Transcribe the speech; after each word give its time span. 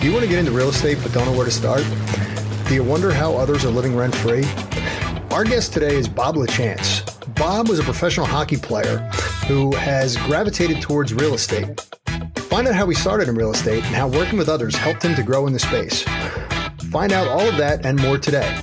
Do 0.00 0.06
you 0.06 0.14
want 0.14 0.24
to 0.24 0.30
get 0.30 0.38
into 0.38 0.50
real 0.50 0.70
estate 0.70 0.96
but 1.02 1.12
don't 1.12 1.26
know 1.26 1.36
where 1.36 1.44
to 1.44 1.50
start? 1.50 1.84
Do 2.66 2.74
you 2.74 2.82
wonder 2.82 3.12
how 3.12 3.34
others 3.34 3.66
are 3.66 3.70
living 3.70 3.94
rent 3.94 4.14
free? 4.14 4.44
Our 5.30 5.44
guest 5.44 5.74
today 5.74 5.94
is 5.94 6.08
Bob 6.08 6.36
LaChance. 6.36 7.34
Bob 7.34 7.68
was 7.68 7.80
a 7.80 7.82
professional 7.82 8.24
hockey 8.24 8.56
player 8.56 8.96
who 9.46 9.74
has 9.74 10.16
gravitated 10.16 10.80
towards 10.80 11.12
real 11.12 11.34
estate. 11.34 11.82
Find 12.48 12.66
out 12.66 12.74
how 12.74 12.88
he 12.88 12.94
started 12.94 13.28
in 13.28 13.34
real 13.34 13.50
estate 13.50 13.84
and 13.84 13.94
how 13.94 14.08
working 14.08 14.38
with 14.38 14.48
others 14.48 14.74
helped 14.74 15.02
him 15.02 15.14
to 15.16 15.22
grow 15.22 15.46
in 15.46 15.52
the 15.52 15.58
space. 15.58 16.02
Find 16.90 17.12
out 17.12 17.28
all 17.28 17.46
of 17.46 17.58
that 17.58 17.84
and 17.84 18.00
more 18.00 18.16
today. 18.16 18.58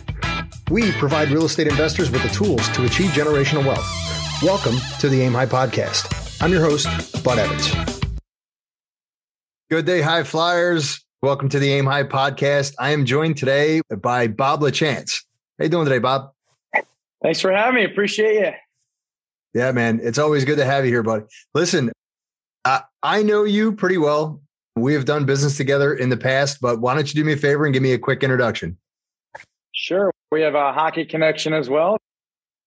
We 0.71 0.91
provide 0.93 1.29
real 1.29 1.45
estate 1.45 1.67
investors 1.67 2.09
with 2.09 2.23
the 2.23 2.29
tools 2.29 2.67
to 2.69 2.83
achieve 2.85 3.11
generational 3.11 3.63
wealth. 3.63 3.87
Welcome 4.41 4.77
to 5.01 5.07
the 5.07 5.21
Aim 5.21 5.33
High 5.33 5.45
Podcast. 5.45 6.41
I'm 6.41 6.51
your 6.51 6.61
host, 6.61 6.87
Bud 7.23 7.37
Evans. 7.37 7.71
Good 9.69 9.85
day, 9.85 10.01
High 10.01 10.23
Flyers. 10.23 11.06
Welcome 11.23 11.49
to 11.49 11.57
the 11.57 11.73
Aim 11.73 11.87
High 11.87 12.03
Podcast. 12.03 12.75
I 12.77 12.91
am 12.91 13.03
joined 13.03 13.37
today 13.37 13.81
by 14.03 14.27
Bob 14.27 14.61
LaChance. 14.61 15.23
How 15.57 15.63
you 15.63 15.69
doing 15.69 15.85
today, 15.85 15.97
Bob? 15.97 16.31
Thanks 17.23 17.41
for 17.41 17.51
having 17.51 17.73
me. 17.73 17.85
Appreciate 17.85 18.35
you. 18.35 18.51
Yeah, 19.59 19.71
man. 19.71 19.99
It's 20.03 20.19
always 20.19 20.45
good 20.45 20.57
to 20.57 20.65
have 20.65 20.85
you 20.85 20.91
here, 20.91 21.01
buddy. 21.01 21.25
Listen, 21.55 21.91
I, 22.65 22.81
I 23.01 23.23
know 23.23 23.45
you 23.45 23.71
pretty 23.71 23.97
well. 23.97 24.39
We 24.75 24.93
have 24.93 25.05
done 25.05 25.25
business 25.25 25.57
together 25.57 25.91
in 25.91 26.09
the 26.09 26.17
past, 26.17 26.61
but 26.61 26.81
why 26.81 26.93
don't 26.93 27.11
you 27.11 27.19
do 27.19 27.25
me 27.25 27.33
a 27.33 27.37
favor 27.37 27.65
and 27.65 27.73
give 27.73 27.81
me 27.81 27.93
a 27.93 27.97
quick 27.99 28.21
introduction? 28.21 28.77
Sure. 29.73 30.11
We 30.31 30.41
have 30.41 30.53
a 30.53 30.71
hockey 30.71 31.03
connection 31.03 31.51
as 31.51 31.67
well. 31.67 31.97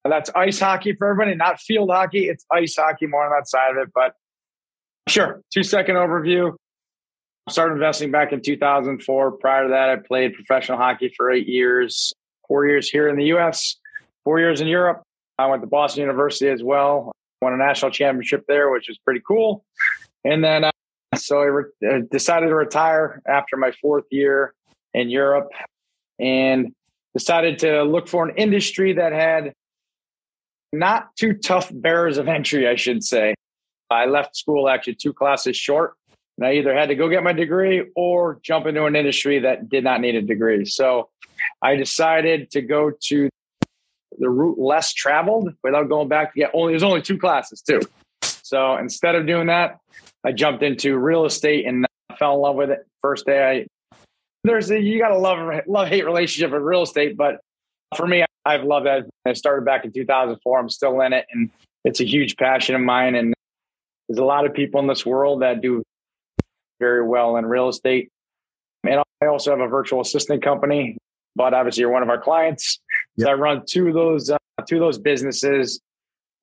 That's 0.04 0.28
ice 0.34 0.58
hockey 0.58 0.94
for 0.94 1.08
everybody, 1.08 1.36
not 1.36 1.60
field 1.60 1.90
hockey. 1.90 2.28
It's 2.28 2.44
ice 2.52 2.74
hockey 2.74 3.06
more 3.06 3.24
on 3.24 3.30
that 3.30 3.48
side 3.48 3.70
of 3.70 3.76
it. 3.76 3.90
But 3.94 4.14
sure, 5.08 5.40
two 5.54 5.62
second 5.62 5.94
overview. 5.94 6.56
Started 7.50 7.74
investing 7.74 8.12
back 8.12 8.32
in 8.32 8.40
2004. 8.40 9.32
Prior 9.32 9.64
to 9.64 9.70
that, 9.70 9.88
I 9.88 9.96
played 9.96 10.34
professional 10.34 10.78
hockey 10.78 11.12
for 11.16 11.32
eight 11.32 11.48
years, 11.48 12.12
four 12.46 12.64
years 12.64 12.88
here 12.88 13.08
in 13.08 13.16
the 13.16 13.24
US, 13.36 13.76
four 14.22 14.38
years 14.38 14.60
in 14.60 14.68
Europe. 14.68 15.02
I 15.36 15.46
went 15.46 15.60
to 15.62 15.66
Boston 15.66 16.02
University 16.02 16.48
as 16.48 16.62
well, 16.62 17.10
won 17.42 17.52
a 17.52 17.56
national 17.56 17.90
championship 17.90 18.44
there, 18.46 18.70
which 18.70 18.86
was 18.86 18.98
pretty 18.98 19.20
cool. 19.26 19.64
And 20.24 20.44
then, 20.44 20.62
uh, 20.62 20.70
so 21.16 21.40
I 21.40 21.46
re- 21.46 22.02
decided 22.08 22.48
to 22.48 22.54
retire 22.54 23.20
after 23.26 23.56
my 23.56 23.72
fourth 23.82 24.04
year 24.12 24.54
in 24.94 25.10
Europe 25.10 25.50
and 26.20 26.72
decided 27.14 27.58
to 27.60 27.82
look 27.82 28.06
for 28.06 28.28
an 28.28 28.36
industry 28.36 28.92
that 28.92 29.12
had 29.12 29.54
not 30.72 31.16
too 31.16 31.32
tough 31.32 31.68
barriers 31.74 32.16
of 32.16 32.28
entry, 32.28 32.68
I 32.68 32.76
should 32.76 33.02
say. 33.02 33.34
I 33.90 34.06
left 34.06 34.36
school 34.36 34.68
actually 34.68 34.94
two 34.94 35.12
classes 35.12 35.56
short. 35.56 35.94
And 36.40 36.48
I 36.48 36.54
either 36.54 36.74
had 36.74 36.88
to 36.88 36.94
go 36.94 37.08
get 37.08 37.22
my 37.22 37.34
degree 37.34 37.84
or 37.94 38.40
jump 38.42 38.66
into 38.66 38.86
an 38.86 38.96
industry 38.96 39.40
that 39.40 39.68
did 39.68 39.84
not 39.84 40.00
need 40.00 40.14
a 40.14 40.22
degree. 40.22 40.64
So 40.64 41.10
I 41.62 41.76
decided 41.76 42.50
to 42.52 42.62
go 42.62 42.92
to 43.08 43.28
the 44.18 44.30
route 44.30 44.58
less 44.58 44.94
traveled 44.94 45.50
without 45.62 45.90
going 45.90 46.08
back 46.08 46.32
to 46.32 46.40
get 46.40 46.50
only, 46.54 46.72
there's 46.72 46.82
only 46.82 47.02
two 47.02 47.18
classes 47.18 47.60
too. 47.60 47.82
So 48.22 48.76
instead 48.76 49.16
of 49.16 49.26
doing 49.26 49.48
that, 49.48 49.80
I 50.24 50.32
jumped 50.32 50.62
into 50.62 50.96
real 50.96 51.26
estate 51.26 51.66
and 51.66 51.86
fell 52.18 52.34
in 52.34 52.40
love 52.40 52.56
with 52.56 52.70
it. 52.70 52.86
First 53.02 53.26
day 53.26 53.66
I, 53.92 53.98
there's 54.42 54.70
a, 54.70 54.80
you 54.80 54.98
got 54.98 55.08
to 55.08 55.18
love, 55.18 55.60
love 55.66 55.88
hate 55.88 56.06
relationship 56.06 56.52
with 56.52 56.62
real 56.62 56.82
estate. 56.82 57.18
But 57.18 57.40
for 57.96 58.06
me, 58.06 58.24
I've 58.46 58.64
loved 58.64 58.86
that. 58.86 59.04
I 59.26 59.34
started 59.34 59.66
back 59.66 59.84
in 59.84 59.92
2004. 59.92 60.58
I'm 60.58 60.70
still 60.70 61.02
in 61.02 61.12
it, 61.12 61.26
and 61.30 61.50
it's 61.84 62.00
a 62.00 62.04
huge 62.04 62.38
passion 62.38 62.74
of 62.74 62.80
mine. 62.80 63.14
And 63.14 63.34
there's 64.08 64.18
a 64.18 64.24
lot 64.24 64.46
of 64.46 64.54
people 64.54 64.80
in 64.80 64.86
this 64.86 65.04
world 65.04 65.42
that 65.42 65.60
do 65.60 65.82
very 66.80 67.06
well 67.06 67.36
in 67.36 67.46
real 67.46 67.68
estate. 67.68 68.10
And 68.82 69.00
I 69.22 69.26
also 69.26 69.50
have 69.50 69.60
a 69.60 69.68
virtual 69.68 70.00
assistant 70.00 70.42
company, 70.42 70.96
but 71.36 71.54
obviously 71.54 71.82
you're 71.82 71.92
one 71.92 72.02
of 72.02 72.08
our 72.08 72.20
clients. 72.20 72.80
Yep. 73.16 73.26
So 73.26 73.30
I 73.30 73.34
run 73.34 73.62
two 73.68 73.88
of 73.88 73.94
those 73.94 74.30
uh, 74.30 74.38
two 74.68 74.76
of 74.76 74.80
those 74.80 74.98
businesses. 74.98 75.80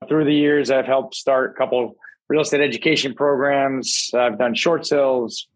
Through 0.08 0.26
the 0.26 0.34
years, 0.34 0.70
I've 0.70 0.86
helped 0.86 1.16
start 1.16 1.52
a 1.52 1.54
couple 1.58 1.98
real 2.30 2.42
estate 2.42 2.62
education 2.62 3.14
programs. 3.16 4.12
I've 4.14 4.38
done 4.38 4.54
short 4.54 4.86
sales. 4.86 5.48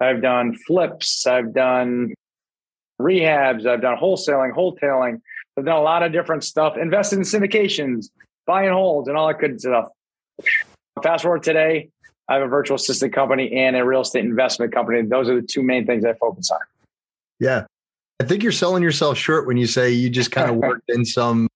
I've 0.00 0.22
done 0.22 0.54
flips. 0.54 1.26
I've 1.26 1.52
done 1.52 2.14
rehabs. 3.00 3.66
I've 3.66 3.82
done 3.82 3.98
wholesaling, 3.98 4.54
wholetailing. 4.54 5.20
I've 5.56 5.64
done 5.64 5.76
a 5.76 5.82
lot 5.82 6.02
of 6.02 6.12
different 6.12 6.44
stuff, 6.44 6.76
invested 6.76 7.18
in 7.18 7.24
syndications, 7.24 8.06
buying 8.46 8.70
holds, 8.70 9.08
and 9.08 9.16
all 9.16 9.28
that 9.28 9.40
good 9.40 9.60
stuff. 9.60 9.88
Fast 11.02 11.22
forward 11.22 11.42
today, 11.42 11.90
I 12.30 12.34
have 12.34 12.42
a 12.42 12.48
virtual 12.48 12.76
assistant 12.76 13.12
company 13.12 13.52
and 13.52 13.76
a 13.76 13.84
real 13.84 14.02
estate 14.02 14.24
investment 14.24 14.72
company. 14.72 15.02
Those 15.02 15.28
are 15.28 15.40
the 15.40 15.46
two 15.46 15.62
main 15.62 15.84
things 15.84 16.04
I 16.04 16.12
focus 16.14 16.50
on. 16.52 16.60
Yeah. 17.40 17.64
I 18.20 18.24
think 18.24 18.44
you're 18.44 18.52
selling 18.52 18.84
yourself 18.84 19.18
short 19.18 19.48
when 19.48 19.56
you 19.56 19.66
say 19.66 19.90
you 19.90 20.08
just 20.08 20.30
kind 20.30 20.48
of 20.48 20.56
worked 20.68 20.88
in 20.88 21.04
some 21.04 21.48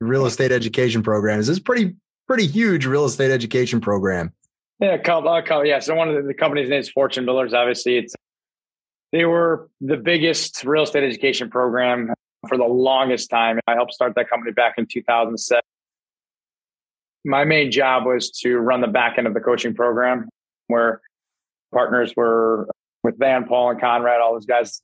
real 0.00 0.26
estate 0.26 0.52
education 0.52 1.02
programs. 1.02 1.46
This 1.46 1.56
is 1.56 1.60
pretty, 1.60 1.94
pretty 2.26 2.46
huge 2.46 2.84
real 2.84 3.06
estate 3.06 3.30
education 3.30 3.80
program. 3.80 4.30
Yeah, 4.80 4.98
call, 4.98 5.22
call, 5.42 5.64
yeah. 5.64 5.78
So 5.78 5.94
one 5.94 6.10
of 6.10 6.16
the, 6.16 6.22
the 6.22 6.34
company's 6.34 6.68
name 6.68 6.80
is 6.80 6.90
Fortune 6.90 7.24
Builders. 7.24 7.54
Obviously, 7.54 7.96
it's 7.96 8.14
they 9.12 9.24
were 9.24 9.70
the 9.80 9.96
biggest 9.96 10.62
real 10.64 10.82
estate 10.82 11.04
education 11.04 11.48
program 11.48 12.12
for 12.46 12.58
the 12.58 12.64
longest 12.64 13.30
time. 13.30 13.58
I 13.66 13.72
helped 13.72 13.94
start 13.94 14.14
that 14.16 14.28
company 14.28 14.52
back 14.52 14.74
in 14.76 14.86
2007. 14.86 15.62
My 17.28 17.44
main 17.44 17.70
job 17.70 18.06
was 18.06 18.30
to 18.40 18.56
run 18.56 18.80
the 18.80 18.86
back 18.86 19.18
end 19.18 19.26
of 19.26 19.34
the 19.34 19.40
coaching 19.40 19.74
program 19.74 20.30
where 20.68 21.02
partners 21.74 22.14
were 22.16 22.66
with 23.04 23.18
Than, 23.18 23.44
Paul, 23.44 23.70
and 23.70 23.80
Conrad, 23.80 24.22
all 24.22 24.32
those 24.32 24.46
guys, 24.46 24.80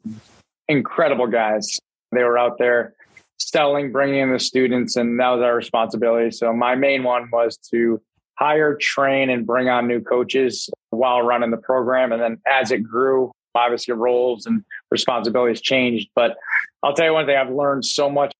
incredible 0.68 1.26
guys. 1.26 1.78
They 2.12 2.22
were 2.22 2.36
out 2.36 2.58
there 2.58 2.92
selling, 3.38 3.92
bringing 3.92 4.20
in 4.20 4.30
the 4.30 4.38
students, 4.38 4.96
and 4.96 5.18
that 5.20 5.30
was 5.30 5.42
our 5.42 5.56
responsibility. 5.56 6.30
So 6.32 6.52
my 6.52 6.74
main 6.74 7.02
one 7.02 7.30
was 7.32 7.56
to 7.70 7.98
hire, 8.38 8.76
train, 8.76 9.30
and 9.30 9.46
bring 9.46 9.70
on 9.70 9.88
new 9.88 10.02
coaches 10.02 10.68
while 10.90 11.22
running 11.22 11.50
the 11.50 11.56
program. 11.56 12.12
And 12.12 12.20
then 12.20 12.38
as 12.46 12.70
it 12.70 12.80
grew, 12.80 13.32
obviously 13.54 13.94
roles 13.94 14.44
and 14.44 14.62
responsibilities 14.90 15.62
changed. 15.62 16.10
But 16.14 16.36
I'll 16.82 16.92
tell 16.92 17.06
you 17.06 17.14
one 17.14 17.24
thing: 17.24 17.38
I've 17.38 17.50
learned 17.50 17.86
so 17.86 18.10
much 18.10 18.34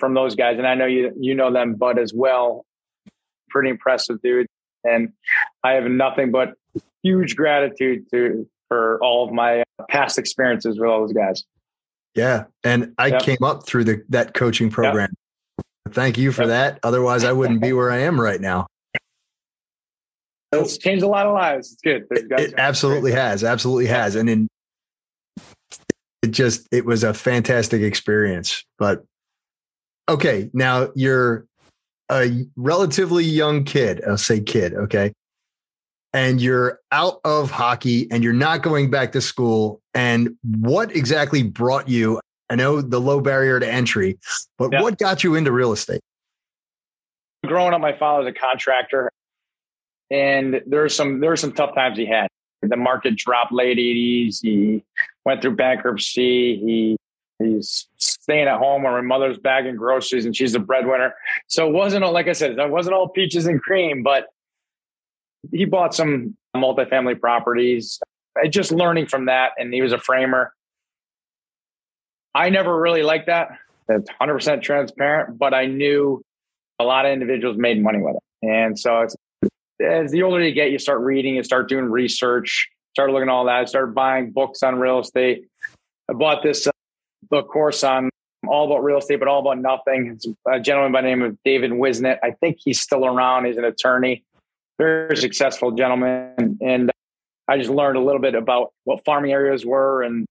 from 0.00 0.14
those 0.14 0.34
guys, 0.34 0.58
and 0.58 0.66
I 0.66 0.74
know 0.74 0.86
you 0.86 1.12
you 1.16 1.36
know 1.36 1.52
them, 1.52 1.74
Bud, 1.76 1.98
as 1.98 2.12
well. 2.12 2.64
Pretty 3.48 3.70
impressive, 3.70 4.20
dude. 4.22 4.46
And 4.84 5.12
I 5.64 5.72
have 5.72 5.84
nothing 5.84 6.30
but 6.30 6.54
huge 7.02 7.36
gratitude 7.36 8.04
to 8.12 8.48
for 8.68 8.98
all 9.02 9.26
of 9.26 9.32
my 9.32 9.60
uh, 9.60 9.84
past 9.88 10.18
experiences 10.18 10.78
with 10.78 10.88
all 10.88 11.00
those 11.00 11.12
guys. 11.12 11.44
Yeah, 12.14 12.44
and 12.64 12.94
I 12.98 13.08
yep. 13.08 13.22
came 13.22 13.42
up 13.42 13.66
through 13.66 13.84
the 13.84 14.02
that 14.08 14.34
coaching 14.34 14.70
program. 14.70 15.10
Yep. 15.86 15.94
Thank 15.94 16.18
you 16.18 16.32
for 16.32 16.42
yep. 16.42 16.48
that. 16.48 16.80
Otherwise, 16.82 17.24
I 17.24 17.32
wouldn't 17.32 17.60
be 17.60 17.72
where 17.72 17.90
I 17.90 17.98
am 17.98 18.20
right 18.20 18.40
now. 18.40 18.66
It's 20.52 20.78
changed 20.78 21.04
a 21.04 21.08
lot 21.08 21.26
of 21.26 21.34
lives. 21.34 21.72
It's 21.72 21.82
good. 21.82 22.06
It 22.10 22.54
absolutely 22.56 23.12
has. 23.12 23.44
Absolutely 23.44 23.86
has. 23.86 24.14
And 24.14 24.30
in 24.30 24.48
it 26.22 26.30
just 26.30 26.66
it 26.72 26.84
was 26.84 27.04
a 27.04 27.14
fantastic 27.14 27.82
experience. 27.82 28.64
But 28.78 29.04
okay, 30.08 30.50
now 30.52 30.88
you're 30.94 31.46
a 32.10 32.46
relatively 32.56 33.24
young 33.24 33.64
kid. 33.64 34.02
I'll 34.06 34.18
say 34.18 34.40
kid, 34.40 34.74
okay? 34.74 35.12
And 36.12 36.40
you're 36.40 36.80
out 36.92 37.20
of 37.24 37.50
hockey 37.50 38.10
and 38.10 38.24
you're 38.24 38.32
not 38.32 38.62
going 38.62 38.90
back 38.90 39.12
to 39.12 39.20
school. 39.20 39.80
And 39.94 40.36
what 40.42 40.94
exactly 40.94 41.42
brought 41.42 41.88
you? 41.88 42.20
I 42.48 42.54
know 42.54 42.80
the 42.80 43.00
low 43.00 43.20
barrier 43.20 43.58
to 43.60 43.68
entry, 43.68 44.18
but 44.56 44.70
yeah. 44.72 44.82
what 44.82 44.98
got 44.98 45.24
you 45.24 45.34
into 45.34 45.52
real 45.52 45.72
estate? 45.72 46.00
Growing 47.44 47.74
up, 47.74 47.80
my 47.80 47.96
father 47.96 48.24
was 48.24 48.32
a 48.34 48.38
contractor 48.38 49.10
and 50.10 50.54
there 50.54 50.62
there's 50.66 50.94
some 50.94 51.20
there 51.20 51.30
were 51.30 51.36
some 51.36 51.52
tough 51.52 51.74
times 51.74 51.98
he 51.98 52.06
had. 52.06 52.28
The 52.62 52.76
market 52.76 53.16
dropped 53.16 53.52
late 53.52 53.78
80s. 53.78 54.38
He 54.42 54.82
went 55.24 55.42
through 55.42 55.56
bankruptcy. 55.56 56.56
He 56.56 56.96
he's 57.38 57.88
staying 57.96 58.48
at 58.48 58.58
home 58.58 58.82
where 58.82 58.92
my 58.92 59.00
mother's 59.00 59.38
bagging 59.38 59.76
groceries 59.76 60.24
and 60.24 60.34
she's 60.34 60.52
the 60.52 60.58
breadwinner. 60.58 61.14
So 61.48 61.66
it 61.68 61.72
wasn't 61.72 62.04
all, 62.04 62.12
like 62.12 62.28
I 62.28 62.32
said, 62.32 62.58
it 62.58 62.70
wasn't 62.70 62.94
all 62.94 63.08
peaches 63.08 63.46
and 63.46 63.60
cream, 63.60 64.02
but 64.02 64.26
he 65.52 65.64
bought 65.64 65.94
some 65.94 66.36
multifamily 66.54 67.20
properties. 67.20 68.00
Just 68.50 68.70
learning 68.70 69.06
from 69.06 69.26
that, 69.26 69.52
and 69.56 69.72
he 69.72 69.80
was 69.80 69.92
a 69.92 69.98
framer. 69.98 70.52
I 72.34 72.50
never 72.50 72.78
really 72.78 73.02
liked 73.02 73.28
that. 73.28 73.48
It's 73.88 74.10
100% 74.20 74.62
transparent, 74.62 75.38
but 75.38 75.54
I 75.54 75.66
knew 75.66 76.22
a 76.78 76.84
lot 76.84 77.06
of 77.06 77.12
individuals 77.12 77.56
made 77.56 77.82
money 77.82 77.98
with 77.98 78.16
it. 78.16 78.46
And 78.46 78.78
so 78.78 79.00
it's 79.00 79.16
as 79.80 80.10
the 80.10 80.22
older 80.22 80.42
you 80.42 80.52
get, 80.52 80.70
you 80.70 80.78
start 80.78 81.00
reading, 81.00 81.36
you 81.36 81.42
start 81.42 81.68
doing 81.68 81.86
research, 81.86 82.68
start 82.94 83.10
looking 83.10 83.28
at 83.28 83.32
all 83.32 83.46
that. 83.46 83.56
I 83.56 83.64
started 83.64 83.94
buying 83.94 84.32
books 84.32 84.62
on 84.62 84.78
real 84.78 85.00
estate. 85.00 85.46
I 86.10 86.12
bought 86.12 86.42
this 86.42 86.66
uh, 86.66 86.72
book 87.30 87.48
course 87.48 87.84
on 87.84 88.10
all 88.48 88.66
about 88.66 88.84
real 88.84 88.98
estate, 88.98 89.16
but 89.16 89.28
all 89.28 89.40
about 89.40 89.58
nothing. 89.58 90.12
It's 90.14 90.26
a 90.48 90.60
gentleman 90.60 90.92
by 90.92 91.02
the 91.02 91.08
name 91.08 91.22
of 91.22 91.36
David 91.44 91.72
Wisnett. 91.72 92.18
I 92.22 92.32
think 92.32 92.58
he's 92.60 92.80
still 92.80 93.04
around. 93.04 93.46
He's 93.46 93.56
an 93.56 93.64
attorney, 93.64 94.24
very 94.78 95.16
successful 95.16 95.72
gentleman. 95.72 96.58
And 96.60 96.90
I 97.48 97.58
just 97.58 97.70
learned 97.70 97.96
a 97.96 98.00
little 98.00 98.20
bit 98.20 98.34
about 98.34 98.72
what 98.84 99.04
farming 99.04 99.32
areas 99.32 99.64
were, 99.64 100.02
and 100.02 100.26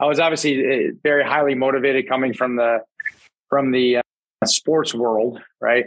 I 0.00 0.06
was 0.06 0.18
obviously 0.18 0.64
eh, 0.64 0.90
very 1.02 1.24
highly 1.24 1.54
motivated 1.54 2.08
coming 2.08 2.34
from 2.34 2.56
the 2.56 2.80
from 3.48 3.70
the 3.70 3.98
uh, 3.98 4.02
sports 4.46 4.94
world, 4.94 5.40
right? 5.60 5.84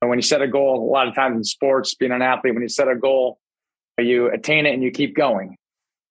And 0.00 0.08
when 0.08 0.18
you 0.18 0.22
set 0.22 0.42
a 0.42 0.48
goal, 0.48 0.88
a 0.88 0.90
lot 0.90 1.08
of 1.08 1.14
times 1.14 1.36
in 1.36 1.44
sports, 1.44 1.94
being 1.94 2.12
an 2.12 2.22
athlete, 2.22 2.54
when 2.54 2.62
you 2.62 2.68
set 2.68 2.88
a 2.88 2.94
goal, 2.94 3.38
you 3.98 4.30
attain 4.30 4.66
it 4.66 4.74
and 4.74 4.82
you 4.82 4.90
keep 4.90 5.16
going. 5.16 5.56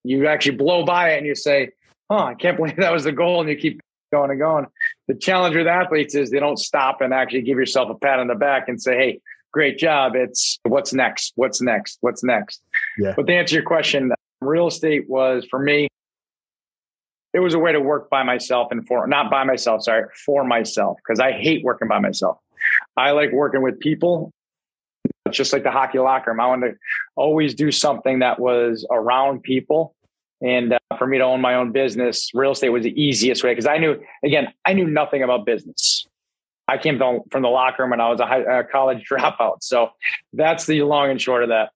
You 0.04 0.28
actually 0.28 0.58
blow 0.58 0.84
by 0.84 1.12
it 1.12 1.20
and 1.20 1.28
you 1.28 1.36
say, 1.36 1.72
"Oh, 2.12 2.18
I 2.18 2.36
can't 2.36 2.58
believe 2.58 2.76
that 2.78 2.92
was 2.92 3.06
the 3.06 3.12
goal," 3.12 3.42
and 3.42 3.50
you 3.50 3.56
keep 3.56 3.82
going 4.12 4.30
and 4.30 4.40
going. 4.40 4.68
The 5.08 5.16
challenge 5.16 5.56
with 5.56 5.68
athletes 5.68 6.14
is 6.14 6.30
they 6.30 6.40
don't 6.40 6.60
stop 6.60 7.02
and 7.02 7.14
actually 7.14 7.44
give 7.44 7.58
yourself 7.58 7.90
a 7.90 7.96
pat 7.96 8.20
on 8.20 8.28
the 8.28 8.36
back 8.36 8.68
and 8.68 8.82
say, 8.82 8.96
"Hey, 8.98 9.22
great 9.52 9.78
job." 9.78 10.16
It's 10.16 10.60
what's 10.64 10.94
next? 10.94 11.34
What's 11.36 11.62
next? 11.62 11.98
What's 12.02 12.24
next? 12.24 12.62
Yeah. 12.98 13.14
But 13.16 13.28
to 13.28 13.34
answer 13.34 13.56
your 13.56 13.64
question, 13.64 14.12
real 14.42 14.68
estate 14.68 15.10
was 15.10 15.46
for 15.50 15.60
me. 15.60 15.88
It 17.34 17.40
was 17.40 17.54
a 17.54 17.60
way 17.60 17.72
to 17.72 17.80
work 17.80 18.10
by 18.10 18.24
myself 18.24 18.72
and 18.72 18.86
for 18.86 19.08
not 19.08 19.32
by 19.32 19.46
myself, 19.46 19.84
sorry, 19.84 20.04
for 20.26 20.44
myself 20.44 20.98
because 20.98 21.22
I 21.22 21.32
hate 21.32 21.64
working 21.64 21.88
by 21.88 22.00
myself. 22.00 22.38
I 22.98 23.12
like 23.12 23.32
working 23.32 23.62
with 23.62 23.80
people. 23.80 24.32
It's 25.26 25.38
just 25.38 25.54
like 25.54 25.64
the 25.64 25.72
hockey 25.72 26.00
locker 26.00 26.32
room. 26.32 26.42
I 26.42 26.48
wanted 26.48 26.72
to 26.72 26.78
always 27.16 27.56
do 27.56 27.72
something 27.72 28.20
that 28.20 28.40
was 28.40 28.86
around 28.92 29.44
people. 29.44 29.96
And 30.42 30.74
uh, 30.74 30.80
for 30.98 31.06
me 31.06 31.20
to 31.20 31.24
own 31.24 31.40
my 31.40 31.56
own 31.56 31.72
business, 31.72 32.32
real 32.34 32.52
estate 32.52 32.70
was 32.70 32.84
the 32.84 33.02
easiest 33.02 33.44
way 33.44 33.52
because 33.52 33.68
I 33.68 33.78
knew, 33.78 34.02
again, 34.24 34.52
I 34.66 34.74
knew 34.74 34.88
nothing 34.88 35.22
about 35.22 35.46
business. 35.46 36.08
I 36.68 36.78
came 36.78 36.98
from 36.98 37.42
the 37.42 37.50
locker 37.50 37.84
room 37.84 37.92
when 37.92 38.02
I 38.02 38.10
was 38.10 38.20
a, 38.20 38.26
high, 38.26 38.60
a 38.60 38.64
college 38.64 39.06
dropout. 39.12 39.58
So 39.62 39.92
that's 40.34 40.66
the 40.66 40.82
long 40.84 41.10
and 41.10 41.22
short 41.22 41.44
of 41.44 41.50
that. 41.50 41.72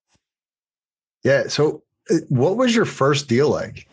Yeah. 1.24 1.48
So, 1.48 1.84
uh, 2.10 2.16
what 2.30 2.56
was 2.56 2.76
your 2.76 2.86
first 2.86 3.28
deal 3.28 3.50
like? 3.50 3.88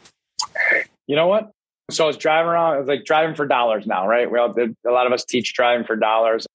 You 1.06 1.16
know 1.16 1.26
what? 1.26 1.50
So 1.90 2.04
I 2.04 2.06
was 2.06 2.16
driving 2.16 2.50
around. 2.50 2.74
I 2.74 2.78
was 2.78 2.88
like 2.88 3.04
driving 3.04 3.34
for 3.34 3.46
dollars 3.46 3.86
now, 3.86 4.06
right? 4.06 4.30
Well, 4.30 4.54
a 4.86 4.90
lot 4.90 5.06
of 5.06 5.12
us 5.12 5.24
teach 5.24 5.54
driving 5.54 5.84
for 5.86 5.96
dollars. 5.96 6.46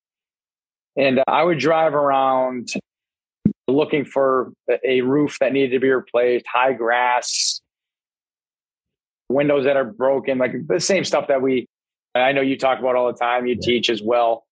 And 0.95 1.21
I 1.27 1.43
would 1.43 1.59
drive 1.59 1.93
around 1.93 2.73
looking 3.67 4.05
for 4.05 4.53
a 4.83 5.01
roof 5.01 5.37
that 5.39 5.53
needed 5.53 5.71
to 5.71 5.79
be 5.79 5.89
replaced, 5.89 6.45
high 6.47 6.73
grass, 6.73 7.56
windows 9.29 9.65
that 9.65 9.77
are 9.77 9.85
broken, 9.85 10.37
like 10.37 10.53
the 10.67 10.79
same 10.79 11.03
stuff 11.03 11.27
that 11.27 11.41
we, 11.41 11.67
I 12.15 12.31
know 12.31 12.41
you 12.41 12.57
talk 12.57 12.79
about 12.79 12.95
all 12.95 13.11
the 13.11 13.17
time, 13.17 13.45
you 13.45 13.55
yeah. 13.59 13.65
teach 13.65 13.89
as 13.89 14.01
well. 14.01 14.45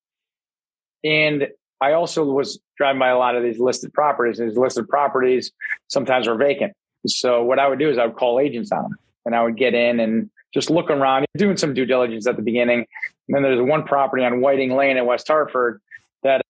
And 1.03 1.47
I 1.81 1.93
also 1.93 2.23
was 2.25 2.59
driving 2.77 2.99
by 2.99 3.09
a 3.09 3.17
lot 3.17 3.35
of 3.35 3.43
these 3.43 3.59
listed 3.59 3.93
properties, 3.93 4.39
and 4.39 4.49
these 4.49 4.57
listed 4.57 4.87
properties 4.87 5.51
sometimes 5.87 6.27
were 6.27 6.35
vacant. 6.35 6.73
So 7.07 7.43
what 7.43 7.59
I 7.59 7.67
would 7.67 7.79
do 7.79 7.89
is 7.89 7.97
I 7.97 8.05
would 8.05 8.15
call 8.15 8.39
agents 8.39 8.71
on 8.71 8.83
them 8.83 8.97
and 9.25 9.35
I 9.35 9.43
would 9.43 9.57
get 9.57 9.73
in 9.73 9.99
and 9.99 10.29
just 10.53 10.69
look 10.69 10.89
around, 10.89 11.25
doing 11.37 11.57
some 11.57 11.73
due 11.73 11.85
diligence 11.85 12.27
at 12.27 12.35
the 12.37 12.41
beginning. 12.41 12.85
And 13.27 13.35
then 13.35 13.43
there's 13.43 13.61
one 13.61 13.83
property 13.83 14.23
on 14.23 14.41
Whiting 14.41 14.75
Lane 14.75 14.97
in 14.97 15.05
West 15.05 15.27
Hartford 15.27 15.81
that 16.23 16.41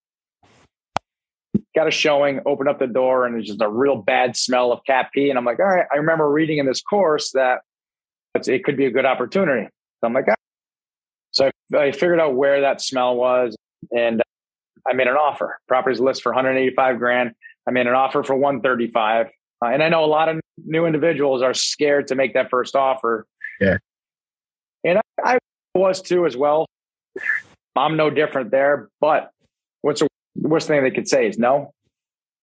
got 1.76 1.88
a 1.88 1.92
showing, 1.92 2.40
opened 2.46 2.70
up 2.70 2.80
the 2.80 2.88
door, 2.88 3.26
and 3.26 3.36
there's 3.36 3.48
just 3.48 3.62
a 3.62 3.70
real 3.70 3.96
bad 3.96 4.38
smell 4.38 4.72
of 4.72 4.80
cat 4.86 5.10
pee. 5.14 5.30
And 5.30 5.38
I'm 5.38 5.46
like, 5.46 5.60
all 5.60 5.66
right, 5.66 5.88
I 5.92 5.98
remember 5.98 6.30
reading 6.30 6.60
in 6.60 6.66
this 6.66 6.82
course 6.82 7.32
that 7.32 7.62
it 8.36 8.64
could 8.64 8.78
be 8.78 8.86
a 8.86 8.92
good 8.92 9.06
opportunity. 9.06 9.68
So 10.00 10.08
I'm 10.08 10.14
like, 10.14 10.26
ah. 10.30 10.36
so 11.32 11.50
I, 11.74 11.78
I 11.78 11.92
figured 11.92 12.20
out 12.20 12.36
where 12.36 12.62
that 12.62 12.82
smell 12.82 13.16
was, 13.16 13.56
and 13.96 14.22
I 14.88 14.94
made 14.94 15.08
an 15.08 15.16
offer. 15.16 15.60
Properties 15.68 16.00
list 16.00 16.22
for 16.22 16.32
185 16.32 17.00
grand. 17.00 17.32
I 17.68 17.72
made 17.72 17.88
an 17.88 17.94
offer 17.94 18.24
for 18.24 18.36
135. 18.36 19.28
Uh, 19.64 19.66
and 19.68 19.82
I 19.82 19.90
know 19.90 20.04
a 20.04 20.06
lot 20.06 20.30
of 20.30 20.40
new 20.66 20.86
individuals 20.86 21.42
are 21.42 21.54
scared 21.54 22.08
to 22.08 22.16
make 22.16 22.34
that 22.34 22.50
first 22.50 22.76
offer. 22.76 23.26
Yeah. 23.60 23.78
And 24.84 25.00
I, 25.24 25.36
I 25.36 25.38
was 25.74 26.02
too 26.02 26.26
as 26.26 26.38
well. 26.38 26.68
I'm 27.76 27.98
no 27.98 28.10
different 28.10 28.52
there, 28.52 28.90
but 29.02 29.32
what's 29.82 30.02
the 30.02 30.08
worst 30.38 30.68
thing 30.68 30.84
they 30.84 30.92
could 30.92 31.08
say 31.08 31.28
is 31.28 31.38
no, 31.38 31.72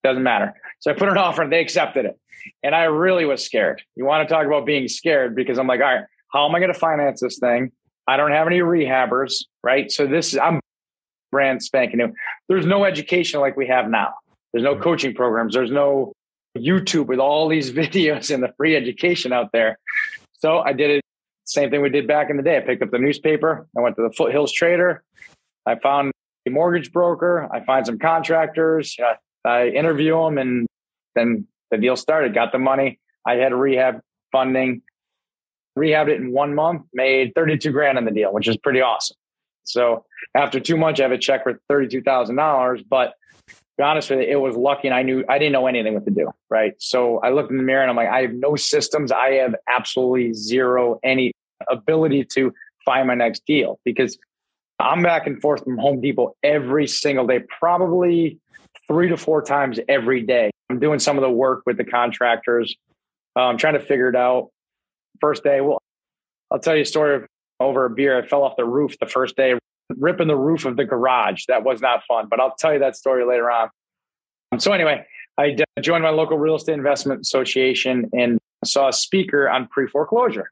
doesn't 0.04 0.22
matter. 0.22 0.54
So 0.82 0.90
I 0.90 0.94
put 0.94 1.08
an 1.08 1.16
offer 1.16 1.42
and 1.42 1.52
they 1.52 1.60
accepted 1.60 2.06
it. 2.06 2.18
And 2.64 2.74
I 2.74 2.84
really 2.84 3.24
was 3.24 3.44
scared. 3.44 3.82
You 3.94 4.04
want 4.04 4.28
to 4.28 4.34
talk 4.34 4.46
about 4.46 4.66
being 4.66 4.88
scared 4.88 5.36
because 5.36 5.56
I'm 5.56 5.68
like, 5.68 5.80
all 5.80 5.86
right, 5.86 6.04
how 6.32 6.48
am 6.48 6.54
I 6.56 6.58
going 6.58 6.72
to 6.72 6.78
finance 6.78 7.20
this 7.20 7.38
thing? 7.38 7.70
I 8.08 8.16
don't 8.16 8.32
have 8.32 8.48
any 8.48 8.58
rehabbers, 8.58 9.44
right? 9.62 9.92
So 9.92 10.08
this 10.08 10.32
is, 10.32 10.40
I'm 10.40 10.58
brand 11.30 11.62
spanking 11.62 11.98
new. 11.98 12.12
There's 12.48 12.66
no 12.66 12.84
education 12.84 13.40
like 13.40 13.56
we 13.56 13.68
have 13.68 13.88
now. 13.88 14.12
There's 14.52 14.64
no 14.64 14.74
mm-hmm. 14.74 14.82
coaching 14.82 15.14
programs. 15.14 15.54
There's 15.54 15.70
no 15.70 16.12
YouTube 16.58 17.06
with 17.06 17.20
all 17.20 17.48
these 17.48 17.70
videos 17.82 18.34
and 18.34 18.42
the 18.42 18.52
free 18.56 18.74
education 18.74 19.32
out 19.32 19.50
there. 19.52 19.78
So 20.40 20.58
I 20.58 20.72
did 20.72 20.90
it. 20.90 21.02
Same 21.44 21.70
thing 21.70 21.80
we 21.80 21.90
did 21.90 22.08
back 22.08 22.28
in 22.28 22.36
the 22.36 22.42
day. 22.42 22.56
I 22.56 22.60
picked 22.60 22.82
up 22.82 22.90
the 22.90 22.98
newspaper. 22.98 23.68
I 23.76 23.80
went 23.82 23.94
to 23.96 24.02
the 24.02 24.12
Foothills 24.12 24.52
Trader. 24.52 25.04
I 25.64 25.76
found 25.76 26.10
a 26.44 26.50
mortgage 26.50 26.92
broker. 26.92 27.48
I 27.52 27.64
find 27.64 27.86
some 27.86 28.00
contractors. 28.00 28.96
I 29.44 29.68
interview 29.68 30.16
them, 30.16 30.38
and 30.38 30.66
then 31.14 31.46
the 31.70 31.78
deal 31.78 31.96
started. 31.96 32.34
Got 32.34 32.52
the 32.52 32.58
money. 32.58 32.98
I 33.26 33.34
had 33.34 33.52
rehab 33.52 34.00
funding. 34.30 34.82
Rehabbed 35.78 36.08
it 36.08 36.20
in 36.20 36.32
one 36.32 36.54
month. 36.54 36.82
Made 36.92 37.32
thirty-two 37.34 37.72
grand 37.72 37.98
on 37.98 38.04
the 38.04 38.10
deal, 38.10 38.32
which 38.32 38.48
is 38.48 38.56
pretty 38.56 38.80
awesome. 38.80 39.16
So 39.64 40.04
after 40.34 40.60
two 40.60 40.76
months, 40.76 41.00
I 41.00 41.04
have 41.04 41.12
a 41.12 41.18
check 41.18 41.44
for 41.44 41.60
thirty-two 41.68 42.02
thousand 42.02 42.36
dollars. 42.36 42.82
But 42.82 43.14
be 43.78 43.84
honest 43.84 44.10
with 44.10 44.20
you, 44.20 44.26
it 44.26 44.40
was 44.40 44.54
lucky, 44.54 44.88
and 44.88 44.94
I 44.94 45.02
knew 45.02 45.24
I 45.28 45.38
didn't 45.38 45.52
know 45.52 45.66
anything 45.66 45.94
what 45.94 46.04
to 46.04 46.10
do. 46.10 46.30
Right. 46.50 46.74
So 46.78 47.20
I 47.20 47.30
looked 47.30 47.50
in 47.50 47.56
the 47.56 47.62
mirror, 47.62 47.80
and 47.82 47.90
I'm 47.90 47.96
like, 47.96 48.08
I 48.08 48.22
have 48.22 48.34
no 48.34 48.54
systems. 48.54 49.10
I 49.10 49.34
have 49.34 49.54
absolutely 49.66 50.34
zero 50.34 51.00
any 51.02 51.32
ability 51.70 52.26
to 52.34 52.52
find 52.84 53.06
my 53.06 53.14
next 53.14 53.46
deal 53.46 53.78
because 53.84 54.18
I'm 54.78 55.02
back 55.02 55.26
and 55.26 55.40
forth 55.40 55.62
from 55.64 55.78
Home 55.78 56.00
Depot 56.00 56.34
every 56.42 56.86
single 56.86 57.26
day, 57.26 57.40
probably 57.58 58.40
three 58.86 59.08
to 59.08 59.16
four 59.16 59.42
times 59.42 59.78
every 59.88 60.22
day. 60.22 60.50
I'm 60.70 60.78
doing 60.78 60.98
some 60.98 61.18
of 61.18 61.22
the 61.22 61.30
work 61.30 61.62
with 61.66 61.76
the 61.76 61.84
contractors. 61.84 62.74
I'm 63.36 63.58
trying 63.58 63.74
to 63.74 63.80
figure 63.80 64.08
it 64.08 64.16
out. 64.16 64.50
First 65.20 65.44
day, 65.44 65.60
well, 65.60 65.78
I'll 66.50 66.58
tell 66.58 66.74
you 66.74 66.82
a 66.82 66.86
story 66.86 67.26
over 67.60 67.84
a 67.84 67.90
beer. 67.90 68.18
I 68.18 68.26
fell 68.26 68.42
off 68.42 68.56
the 68.56 68.64
roof 68.64 68.98
the 68.98 69.06
first 69.06 69.36
day, 69.36 69.54
ripping 69.96 70.28
the 70.28 70.36
roof 70.36 70.64
of 70.64 70.76
the 70.76 70.84
garage. 70.84 71.44
That 71.48 71.64
was 71.64 71.80
not 71.80 72.04
fun, 72.04 72.26
but 72.28 72.40
I'll 72.40 72.54
tell 72.54 72.72
you 72.72 72.80
that 72.80 72.96
story 72.96 73.24
later 73.24 73.50
on. 73.50 73.68
Um, 74.52 74.60
so 74.60 74.72
anyway, 74.72 75.06
I 75.38 75.56
joined 75.80 76.02
my 76.02 76.10
local 76.10 76.38
real 76.38 76.56
estate 76.56 76.74
investment 76.74 77.20
association 77.22 78.10
and 78.12 78.38
saw 78.64 78.88
a 78.88 78.92
speaker 78.92 79.48
on 79.48 79.66
pre 79.68 79.86
foreclosure 79.86 80.50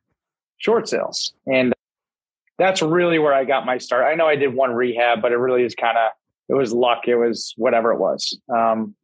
short 0.59 0.89
sales. 0.89 1.33
And 1.47 1.73
that's 2.59 2.83
really 2.83 3.19
where 3.19 3.35
I 3.35 3.45
got 3.45 3.67
my 3.67 3.79
start. 3.79 4.05
I 4.05 4.15
know 4.15 4.27
I 4.27 4.37
did 4.37 4.55
one 4.55 4.73
rehab, 4.73 5.23
but 5.23 5.33
it 5.33 5.37
really 5.37 5.65
is 5.65 5.75
kind 5.75 5.97
of 5.97 6.13
it 6.51 6.55
was 6.55 6.73
luck. 6.73 7.07
It 7.07 7.15
was 7.15 7.55
whatever 7.57 7.93
it 7.93 8.01
was. 8.01 8.37
Um, 8.53 8.97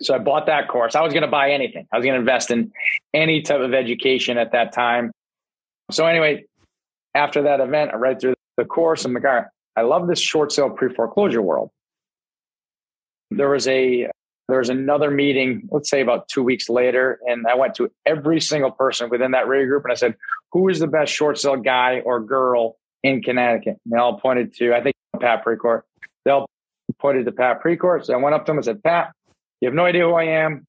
so 0.00 0.12
I 0.12 0.18
bought 0.18 0.46
that 0.46 0.66
course. 0.66 0.96
I 0.96 1.02
was 1.02 1.12
going 1.12 1.22
to 1.22 1.28
buy 1.28 1.52
anything. 1.52 1.86
I 1.92 1.96
was 1.96 2.04
going 2.04 2.14
to 2.14 2.20
invest 2.20 2.50
in 2.50 2.72
any 3.14 3.42
type 3.42 3.60
of 3.60 3.72
education 3.72 4.38
at 4.38 4.50
that 4.52 4.72
time. 4.72 5.12
So 5.92 6.04
anyway, 6.04 6.46
after 7.14 7.42
that 7.42 7.60
event, 7.60 7.92
I 7.92 7.96
read 7.96 8.20
through 8.20 8.34
the 8.56 8.64
course. 8.64 9.04
I'm 9.04 9.14
like, 9.14 9.24
all 9.24 9.30
right, 9.30 9.44
I 9.76 9.82
love 9.82 10.08
this 10.08 10.20
short 10.20 10.50
sale 10.50 10.70
pre 10.70 10.92
foreclosure 10.92 11.42
world. 11.42 11.70
There 13.30 13.50
was 13.50 13.68
a 13.68 14.10
there 14.48 14.58
was 14.58 14.68
another 14.68 15.12
meeting, 15.12 15.68
let's 15.70 15.88
say 15.88 16.00
about 16.00 16.26
two 16.28 16.42
weeks 16.42 16.68
later, 16.68 17.20
and 17.26 17.46
I 17.46 17.54
went 17.54 17.76
to 17.76 17.88
every 18.04 18.40
single 18.40 18.72
person 18.72 19.08
within 19.10 19.30
that 19.30 19.46
radio 19.46 19.68
group 19.68 19.84
and 19.84 19.92
I 19.92 19.94
said, 19.94 20.16
who 20.50 20.68
is 20.68 20.80
the 20.80 20.88
best 20.88 21.12
short 21.12 21.38
sale 21.38 21.56
guy 21.56 22.00
or 22.00 22.20
girl 22.20 22.76
in 23.04 23.22
Connecticut? 23.22 23.78
And 23.84 23.92
they 23.92 23.96
all 23.96 24.18
pointed 24.18 24.52
to, 24.56 24.74
I 24.74 24.82
think, 24.82 24.96
Pat 25.20 25.44
Precourt. 25.44 25.82
They 26.24 26.30
all 26.32 26.46
pointed 26.98 27.26
to 27.26 27.32
Pat 27.32 27.62
Precourt. 27.62 28.06
So 28.06 28.14
I 28.14 28.16
went 28.16 28.34
up 28.34 28.46
to 28.46 28.52
him 28.52 28.58
and 28.58 28.64
said, 28.64 28.82
Pat, 28.82 29.12
you 29.60 29.68
have 29.68 29.74
no 29.74 29.84
idea 29.84 30.04
who 30.04 30.14
I 30.14 30.24
am. 30.24 30.66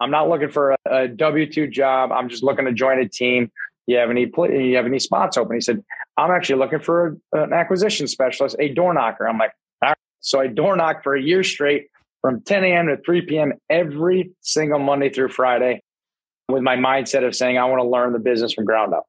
I'm 0.00 0.10
not 0.10 0.28
looking 0.28 0.50
for 0.50 0.72
a, 0.72 0.76
a 0.90 1.08
W 1.08 1.50
two 1.50 1.66
job. 1.66 2.10
I'm 2.12 2.28
just 2.28 2.42
looking 2.42 2.64
to 2.64 2.72
join 2.72 2.98
a 2.98 3.08
team. 3.08 3.50
You 3.86 3.96
have 3.96 4.10
any 4.10 4.30
you 4.38 4.76
have 4.76 4.86
any 4.86 4.98
spots 4.98 5.36
open? 5.36 5.56
He 5.56 5.60
said, 5.60 5.82
I'm 6.16 6.30
actually 6.30 6.58
looking 6.58 6.80
for 6.80 7.18
an 7.32 7.52
acquisition 7.52 8.06
specialist, 8.06 8.56
a 8.58 8.68
door 8.68 8.94
knocker. 8.94 9.28
I'm 9.28 9.38
like, 9.38 9.52
all 9.82 9.90
right. 9.90 9.98
So 10.20 10.40
I 10.40 10.46
door 10.46 10.76
knocked 10.76 11.02
for 11.02 11.14
a 11.14 11.22
year 11.22 11.42
straight 11.42 11.88
from 12.20 12.42
10 12.42 12.64
a.m. 12.64 12.86
to 12.86 12.96
3 12.98 13.22
p.m. 13.22 13.52
every 13.68 14.32
single 14.40 14.78
Monday 14.78 15.10
through 15.10 15.30
Friday 15.30 15.82
with 16.48 16.62
my 16.62 16.76
mindset 16.76 17.26
of 17.26 17.34
saying, 17.34 17.58
I 17.58 17.64
want 17.64 17.80
to 17.80 17.88
learn 17.88 18.12
the 18.12 18.18
business 18.18 18.52
from 18.52 18.64
ground 18.64 18.94
up. 18.94 19.04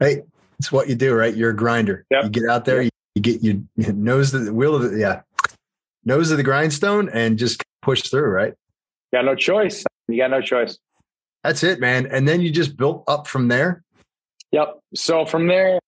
Hey, 0.00 0.22
it's 0.58 0.70
what 0.70 0.88
you 0.88 0.94
do, 0.94 1.14
right? 1.14 1.34
You're 1.34 1.50
a 1.50 1.56
grinder. 1.56 2.04
Yep. 2.10 2.24
You 2.24 2.30
get 2.30 2.44
out 2.48 2.64
there, 2.64 2.82
yep. 2.82 2.92
You, 3.18 3.22
get 3.22 3.42
your 3.42 3.92
nose 3.94 4.32
the 4.32 4.52
wheel 4.52 4.74
of 4.74 4.90
the, 4.90 4.98
yeah, 4.98 5.22
nose 6.04 6.30
of 6.30 6.36
the 6.36 6.42
grindstone 6.42 7.08
and 7.10 7.38
just 7.38 7.62
push 7.82 8.02
through, 8.02 8.28
right? 8.28 8.54
You 9.12 9.18
got 9.18 9.24
no 9.24 9.34
choice. 9.34 9.84
You 10.08 10.16
got 10.18 10.30
no 10.30 10.40
choice. 10.40 10.78
That's 11.44 11.62
it, 11.62 11.80
man. 11.80 12.06
And 12.06 12.28
then 12.28 12.40
you 12.40 12.50
just 12.50 12.76
built 12.76 13.04
up 13.06 13.26
from 13.26 13.48
there. 13.48 13.82
Yep. 14.52 14.80
So 14.94 15.24
from 15.24 15.46
there, 15.46 15.78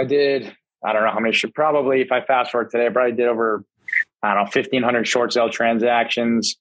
I 0.00 0.04
did 0.04 0.54
I 0.84 0.92
don't 0.92 1.04
know 1.04 1.12
how 1.12 1.20
many 1.20 1.32
should 1.34 1.54
probably, 1.54 2.00
if 2.00 2.10
I 2.10 2.22
fast 2.22 2.50
forward 2.50 2.70
today, 2.70 2.86
I 2.86 2.88
probably 2.88 3.12
did 3.12 3.28
over, 3.28 3.64
I 4.22 4.34
don't 4.34 4.36
know, 4.36 4.42
1500 4.42 5.06
short 5.06 5.32
sale 5.32 5.48
transactions. 5.48 6.56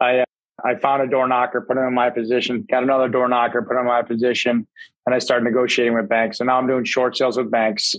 I 0.00 0.24
I 0.64 0.76
found 0.76 1.02
a 1.02 1.06
door 1.06 1.28
knocker, 1.28 1.60
put 1.60 1.76
him 1.76 1.84
in 1.84 1.92
my 1.92 2.08
position, 2.08 2.64
got 2.68 2.82
another 2.82 3.08
door 3.08 3.28
knocker, 3.28 3.60
put 3.62 3.74
him 3.74 3.80
in 3.80 3.86
my 3.86 4.02
position, 4.02 4.66
and 5.04 5.14
I 5.14 5.18
started 5.18 5.44
negotiating 5.44 5.94
with 5.94 6.08
banks. 6.08 6.38
So 6.38 6.44
now 6.44 6.58
I'm 6.58 6.66
doing 6.66 6.84
short 6.84 7.16
sales 7.16 7.36
with 7.36 7.50
banks. 7.50 7.94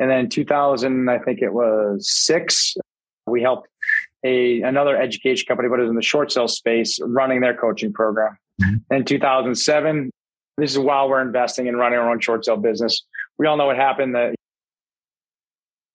And 0.00 0.10
then 0.10 0.28
2000, 0.28 1.10
I 1.10 1.18
think 1.18 1.42
it 1.42 1.52
was 1.52 2.10
six, 2.10 2.74
we 3.26 3.42
helped 3.42 3.68
a 4.24 4.62
another 4.62 4.96
education 4.96 5.46
company, 5.46 5.68
but 5.68 5.78
it 5.78 5.82
was 5.82 5.90
in 5.90 5.96
the 5.96 6.02
short 6.02 6.32
sale 6.32 6.48
space, 6.48 6.98
running 7.02 7.40
their 7.40 7.54
coaching 7.54 7.92
program. 7.92 8.36
Mm-hmm. 8.60 8.94
In 8.94 9.04
2007, 9.04 10.10
this 10.56 10.72
is 10.72 10.78
while 10.78 11.08
we're 11.08 11.22
investing 11.22 11.66
in 11.66 11.76
running 11.76 11.98
our 11.98 12.10
own 12.10 12.20
short 12.20 12.44
sale 12.44 12.56
business. 12.56 13.02
We 13.38 13.46
all 13.46 13.56
know 13.56 13.66
what 13.66 13.76
happened. 13.76 14.14
The, 14.14 14.34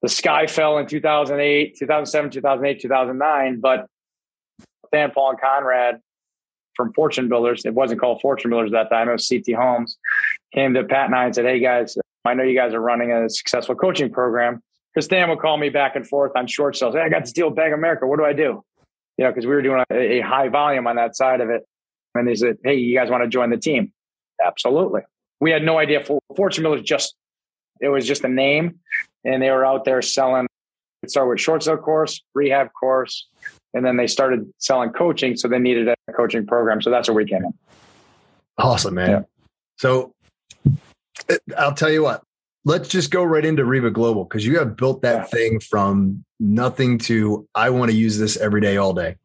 the 0.01 0.09
sky 0.09 0.47
fell 0.47 0.77
in 0.77 0.87
2008, 0.87 1.77
2007, 1.77 2.31
2008, 2.31 2.81
2009. 2.81 3.59
But 3.59 3.87
Than, 4.91 5.11
Paul, 5.11 5.31
and 5.31 5.41
Conrad 5.41 5.99
from 6.75 6.93
Fortune 6.93 7.29
Builders, 7.29 7.65
it 7.65 7.73
wasn't 7.73 8.01
called 8.01 8.21
Fortune 8.21 8.51
Builders 8.51 8.71
at 8.73 8.89
that 8.89 8.95
time, 8.95 9.09
it 9.09 9.13
was 9.13 9.27
CT 9.27 9.55
Homes, 9.55 9.97
came 10.53 10.73
to 10.73 10.83
Pat 10.83 11.05
and 11.05 11.15
I 11.15 11.25
and 11.25 11.35
said, 11.35 11.45
Hey 11.45 11.59
guys, 11.59 11.97
I 12.25 12.33
know 12.33 12.43
you 12.43 12.57
guys 12.57 12.73
are 12.73 12.81
running 12.81 13.11
a 13.11 13.29
successful 13.29 13.75
coaching 13.75 14.11
program. 14.11 14.61
Because 14.93 15.09
Than 15.09 15.29
would 15.29 15.39
call 15.39 15.57
me 15.57 15.69
back 15.69 15.97
and 15.97 16.07
forth 16.07 16.31
on 16.35 16.47
short 16.47 16.77
sales. 16.77 16.95
Hey, 16.95 17.01
I 17.01 17.09
got 17.09 17.21
this 17.21 17.33
deal 17.33 17.47
with 17.47 17.57
Bank 17.57 17.73
America. 17.73 18.07
What 18.07 18.17
do 18.17 18.25
I 18.25 18.31
do? 18.31 18.63
You 19.17 19.25
know, 19.25 19.31
because 19.31 19.45
we 19.45 19.53
were 19.53 19.61
doing 19.61 19.83
a, 19.91 20.19
a 20.19 20.21
high 20.21 20.47
volume 20.47 20.87
on 20.87 20.95
that 20.95 21.17
side 21.17 21.41
of 21.41 21.49
it. 21.49 21.67
And 22.13 22.25
they 22.25 22.35
said, 22.35 22.57
Hey, 22.63 22.75
you 22.75 22.97
guys 22.97 23.09
want 23.09 23.23
to 23.23 23.27
join 23.27 23.49
the 23.49 23.57
team? 23.57 23.91
Absolutely. 24.43 25.01
We 25.41 25.51
had 25.51 25.63
no 25.63 25.77
idea. 25.77 26.01
Fortune 26.35 26.63
Builders 26.63 26.81
just, 26.81 27.15
it 27.81 27.89
was 27.89 28.07
just 28.07 28.23
a 28.23 28.29
name. 28.29 28.79
And 29.25 29.41
they 29.41 29.49
were 29.49 29.65
out 29.65 29.83
there 29.83 30.01
selling, 30.01 30.47
it 31.03 31.11
started 31.11 31.29
with 31.29 31.41
short 31.41 31.63
sale 31.63 31.77
course, 31.77 32.21
rehab 32.33 32.69
course, 32.71 33.27
and 33.73 33.85
then 33.85 33.97
they 33.97 34.07
started 34.07 34.49
selling 34.59 34.91
coaching. 34.91 35.35
So 35.35 35.49
they 35.49 35.59
needed 35.59 35.89
a 35.89 35.95
coaching 36.15 36.45
program. 36.47 36.81
So 36.81 36.89
that's 36.89 37.09
where 37.09 37.15
we 37.15 37.25
came 37.25 37.43
in. 37.43 37.53
Awesome, 38.57 38.95
man. 38.95 39.09
Yeah. 39.09 39.21
So 39.77 40.13
I'll 41.57 41.73
tell 41.73 41.91
you 41.91 42.03
what, 42.03 42.23
let's 42.65 42.89
just 42.89 43.11
go 43.11 43.23
right 43.23 43.45
into 43.45 43.63
REVA 43.63 43.91
Global 43.91 44.25
because 44.25 44.45
you 44.45 44.57
have 44.59 44.75
built 44.75 45.01
that 45.03 45.15
yeah. 45.15 45.23
thing 45.23 45.59
from 45.59 46.23
nothing 46.39 46.97
to 46.99 47.47
I 47.55 47.69
want 47.69 47.91
to 47.91 47.97
use 47.97 48.17
this 48.17 48.37
every 48.37 48.61
day, 48.61 48.77
all 48.77 48.93
day. 48.93 49.15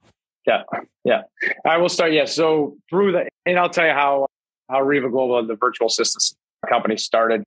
Yeah, 0.46 0.62
yeah. 1.04 1.22
I 1.66 1.78
will 1.78 1.88
start. 1.88 2.12
Yeah. 2.12 2.26
So 2.26 2.76
through 2.88 3.12
the, 3.12 3.28
and 3.46 3.58
I'll 3.58 3.70
tell 3.70 3.86
you 3.86 3.92
how 3.92 4.26
how 4.68 4.82
REVA 4.82 5.10
Global, 5.10 5.44
the 5.46 5.56
virtual 5.56 5.88
assistance 5.88 6.34
company, 6.68 6.96
started. 6.96 7.42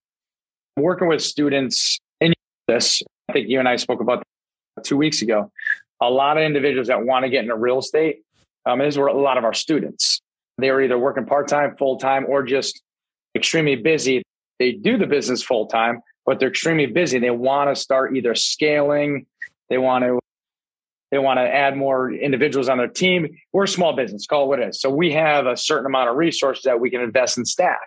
Working 0.75 1.07
with 1.07 1.22
students 1.22 2.00
in 2.19 2.33
this, 2.67 3.03
I 3.29 3.33
think 3.33 3.48
you 3.48 3.60
and 3.60 3.69
I 3.69 3.75
spoke 3.75 4.01
about 4.01 4.24
two 4.83 4.98
weeks 4.98 5.22
ago. 5.22 5.51
A 6.01 6.10
lot 6.10 6.38
of 6.38 6.43
individuals 6.43 6.88
that 6.88 7.05
want 7.05 7.24
to 7.24 7.29
get 7.29 7.43
into 7.43 7.55
real 7.55 7.79
estate. 7.79 8.24
Um, 8.65 8.79
these 8.79 8.98
were 8.98 9.07
a 9.07 9.13
lot 9.13 9.38
of 9.38 9.43
our 9.43 9.53
students. 9.53 10.19
They 10.57 10.72
were 10.72 10.81
either 10.81 10.98
working 10.98 11.25
part 11.25 11.48
time, 11.48 11.75
full 11.77 11.98
time, 11.98 12.25
or 12.27 12.43
just 12.43 12.81
extremely 13.36 13.75
busy 13.75 14.24
they 14.60 14.72
do 14.72 14.98
the 14.98 15.07
business 15.07 15.43
full 15.43 15.67
time, 15.67 16.01
but 16.25 16.39
they're 16.39 16.50
extremely 16.50 16.86
busy. 16.86 17.19
They 17.19 17.31
want 17.31 17.69
to 17.69 17.79
start 17.79 18.15
either 18.15 18.36
scaling, 18.36 19.25
they 19.69 19.77
want 19.77 20.03
to 20.03 20.19
they 21.12 21.19
want 21.19 21.38
to 21.38 21.43
add 21.43 21.77
more 21.77 22.12
individuals 22.12 22.69
on 22.69 22.79
their 22.79 22.88
team. 22.88 23.38
We're 23.51 23.65
a 23.65 23.67
small 23.67 23.95
business, 23.95 24.25
call 24.25 24.45
it 24.45 24.48
what 24.48 24.60
it 24.60 24.69
is. 24.69 24.81
So 24.81 24.89
we 24.89 25.12
have 25.12 25.45
a 25.45 25.55
certain 25.55 25.86
amount 25.86 26.10
of 26.10 26.15
resources 26.15 26.63
that 26.63 26.79
we 26.79 26.89
can 26.89 27.01
invest 27.01 27.38
in 27.38 27.45
staff. 27.45 27.77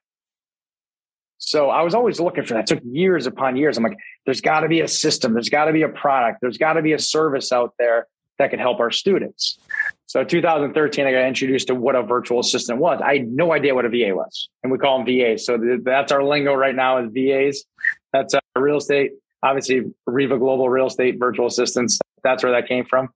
So 1.38 1.68
I 1.68 1.82
was 1.82 1.92
always 1.92 2.20
looking 2.20 2.44
for 2.44 2.54
that. 2.54 2.70
It 2.70 2.76
took 2.76 2.84
years 2.84 3.26
upon 3.26 3.56
years. 3.56 3.76
I'm 3.76 3.82
like, 3.82 3.98
there's 4.26 4.40
got 4.40 4.60
to 4.60 4.68
be 4.68 4.80
a 4.80 4.86
system, 4.86 5.32
there's 5.32 5.48
got 5.48 5.64
to 5.64 5.72
be 5.72 5.82
a 5.82 5.88
product, 5.88 6.38
there's 6.40 6.56
got 6.56 6.74
to 6.74 6.82
be 6.82 6.92
a 6.92 7.00
service 7.00 7.50
out 7.50 7.74
there 7.80 8.06
that 8.38 8.50
could 8.50 8.60
help 8.60 8.80
our 8.80 8.90
students. 8.90 9.58
So 10.06 10.24
2013, 10.24 11.06
I 11.06 11.12
got 11.12 11.26
introduced 11.26 11.68
to 11.68 11.74
what 11.74 11.96
a 11.96 12.02
virtual 12.02 12.40
assistant 12.40 12.78
was. 12.78 13.00
I 13.04 13.18
had 13.18 13.28
no 13.28 13.52
idea 13.52 13.74
what 13.74 13.84
a 13.84 13.88
VA 13.88 14.14
was, 14.14 14.48
and 14.62 14.70
we 14.70 14.78
call 14.78 14.98
them 14.98 15.06
VAs. 15.06 15.44
So 15.44 15.58
that's 15.82 16.12
our 16.12 16.22
lingo 16.22 16.54
right 16.54 16.74
now 16.74 16.98
is 16.98 17.10
VAs. 17.12 17.64
That's 18.12 18.34
uh, 18.34 18.40
real 18.56 18.76
estate. 18.76 19.12
Obviously, 19.42 19.82
REVA 20.06 20.38
Global 20.38 20.68
Real 20.68 20.86
Estate 20.86 21.18
Virtual 21.18 21.46
Assistants. 21.46 21.98
That's 22.22 22.42
where 22.42 22.52
that 22.52 22.68
came 22.68 22.84
from. 22.84 23.08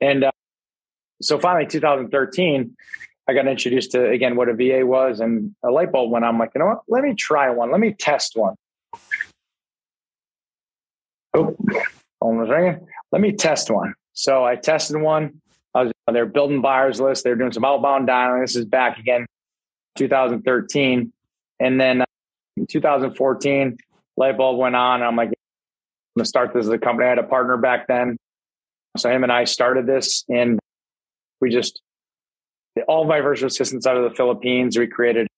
And 0.00 0.24
uh, 0.24 0.30
so 1.20 1.38
finally, 1.38 1.66
2013, 1.66 2.76
I 3.28 3.34
got 3.34 3.46
introduced 3.46 3.92
to 3.92 4.08
again 4.08 4.36
what 4.36 4.48
a 4.48 4.54
VA 4.54 4.84
was, 4.84 5.20
and 5.20 5.54
a 5.64 5.70
light 5.70 5.92
bulb 5.92 6.10
went 6.10 6.24
on. 6.24 6.34
I'm 6.34 6.38
like, 6.38 6.52
you 6.54 6.60
know 6.60 6.66
what? 6.66 6.80
Let 6.88 7.02
me 7.02 7.14
try 7.14 7.50
one. 7.50 7.70
Let 7.70 7.80
me 7.80 7.92
test 7.92 8.36
one. 8.36 8.54
Oh, 11.34 11.56
phone 12.20 12.38
was 12.38 12.48
ringing. 12.48 12.86
Let 13.12 13.20
me 13.20 13.32
test 13.32 13.70
one. 13.70 13.94
So 14.20 14.44
I 14.44 14.54
tested 14.56 15.00
one 15.00 15.40
I 15.74 15.84
was, 15.84 15.92
they're 16.12 16.26
building 16.26 16.60
buyers 16.60 17.00
list. 17.00 17.24
They're 17.24 17.36
doing 17.36 17.52
some 17.52 17.64
outbound 17.64 18.06
dialing. 18.06 18.42
This 18.42 18.54
is 18.54 18.66
back 18.66 18.98
again, 18.98 19.24
2013. 19.96 21.10
And 21.58 21.80
then 21.80 22.02
uh, 22.02 22.04
2014, 22.68 23.78
light 24.18 24.36
bulb 24.36 24.58
went 24.58 24.76
on. 24.76 25.02
I'm 25.02 25.16
like, 25.16 25.28
I'm 25.28 26.22
to 26.22 26.24
start 26.26 26.52
this 26.52 26.66
as 26.66 26.68
a 26.68 26.76
company. 26.76 27.06
I 27.06 27.10
had 27.10 27.18
a 27.18 27.22
partner 27.22 27.56
back 27.56 27.86
then. 27.86 28.18
So 28.98 29.08
him 29.08 29.22
and 29.22 29.32
I 29.32 29.44
started 29.44 29.86
this 29.86 30.24
and 30.28 30.58
we 31.40 31.48
just, 31.48 31.80
all 32.88 33.06
my 33.06 33.22
virtual 33.22 33.46
assistants 33.46 33.86
out 33.86 33.96
of 33.96 34.02
the 34.02 34.14
Philippines, 34.14 34.76
we 34.76 34.86
created 34.86 35.28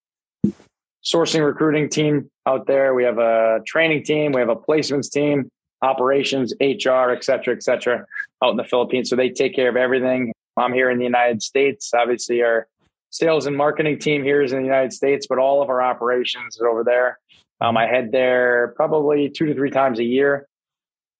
sourcing 1.05 1.45
recruiting 1.45 1.89
team 1.89 2.31
out 2.49 2.67
there. 2.67 2.95
We 2.95 3.05
have 3.05 3.19
a 3.19 3.61
training 3.65 4.03
team. 4.03 4.33
We 4.33 4.41
have 4.41 4.49
a 4.49 4.57
placements 4.57 5.09
team 5.09 5.51
operations, 5.83 6.55
HR, 6.61 7.11
et 7.11 7.25
cetera, 7.25 7.55
et 7.55 7.63
cetera, 7.63 8.07
out 8.43 8.51
in 8.51 8.57
the 8.57 8.65
Philippines. 8.65 9.11
So 9.11 9.17
they 9.17 9.31
take 9.31 9.55
care 9.55 9.69
of 9.69 9.77
everything. 9.77 10.33
I'm 10.57 10.73
here 10.73 10.91
in 10.91 10.99
the 10.99 11.05
United 11.05 11.43
States. 11.43 11.93
Obviously, 11.95 12.43
our 12.43 12.67
sales 13.11 13.47
and 13.47 13.57
marketing 13.57 13.99
team 13.99 14.23
here 14.23 14.43
is 14.43 14.53
in 14.53 14.59
the 14.59 14.65
United 14.65 14.93
States, 14.93 15.27
but 15.29 15.39
all 15.39 15.63
of 15.63 15.69
our 15.69 15.83
operations 15.83 16.57
is 16.57 16.63
over 16.63 16.85
there. 16.85 17.19
Um, 17.61 17.77
I 17.77 17.87
head 17.87 18.11
there 18.11 18.73
probably 18.77 19.29
two 19.29 19.47
to 19.47 19.55
three 19.55 19.71
times 19.71 19.99
a 19.99 20.05
year. 20.05 20.47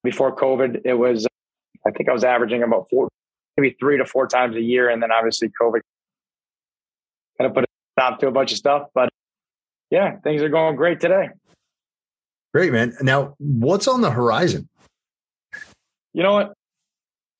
Before 0.03 0.35
COVID, 0.35 0.81
it 0.85 0.95
was, 0.95 1.25
I 1.85 1.91
think 1.91 2.09
I 2.09 2.13
was 2.13 2.25
averaging 2.25 2.63
about 2.63 2.89
four, 2.89 3.07
maybe 3.55 3.75
three 3.79 3.97
to 3.97 4.05
four 4.05 4.27
times 4.27 4.55
a 4.55 4.61
year. 4.61 4.89
And 4.89 5.01
then 5.01 5.11
obviously 5.11 5.49
COVID 5.61 5.79
kind 7.37 7.49
of 7.49 7.53
put 7.53 7.63
a 7.63 7.67
stop 7.97 8.19
to 8.19 8.27
a 8.27 8.31
bunch 8.31 8.51
of 8.51 8.57
stuff. 8.57 8.89
But 8.93 9.09
yeah, 9.89 10.17
things 10.17 10.41
are 10.41 10.49
going 10.49 10.75
great 10.75 10.99
today. 10.99 11.29
Great, 12.53 12.71
man. 12.71 12.95
Now, 13.01 13.35
what's 13.39 13.87
on 13.87 14.01
the 14.01 14.11
horizon? 14.11 14.69
You 16.13 16.21
know 16.21 16.33
what? 16.33 16.53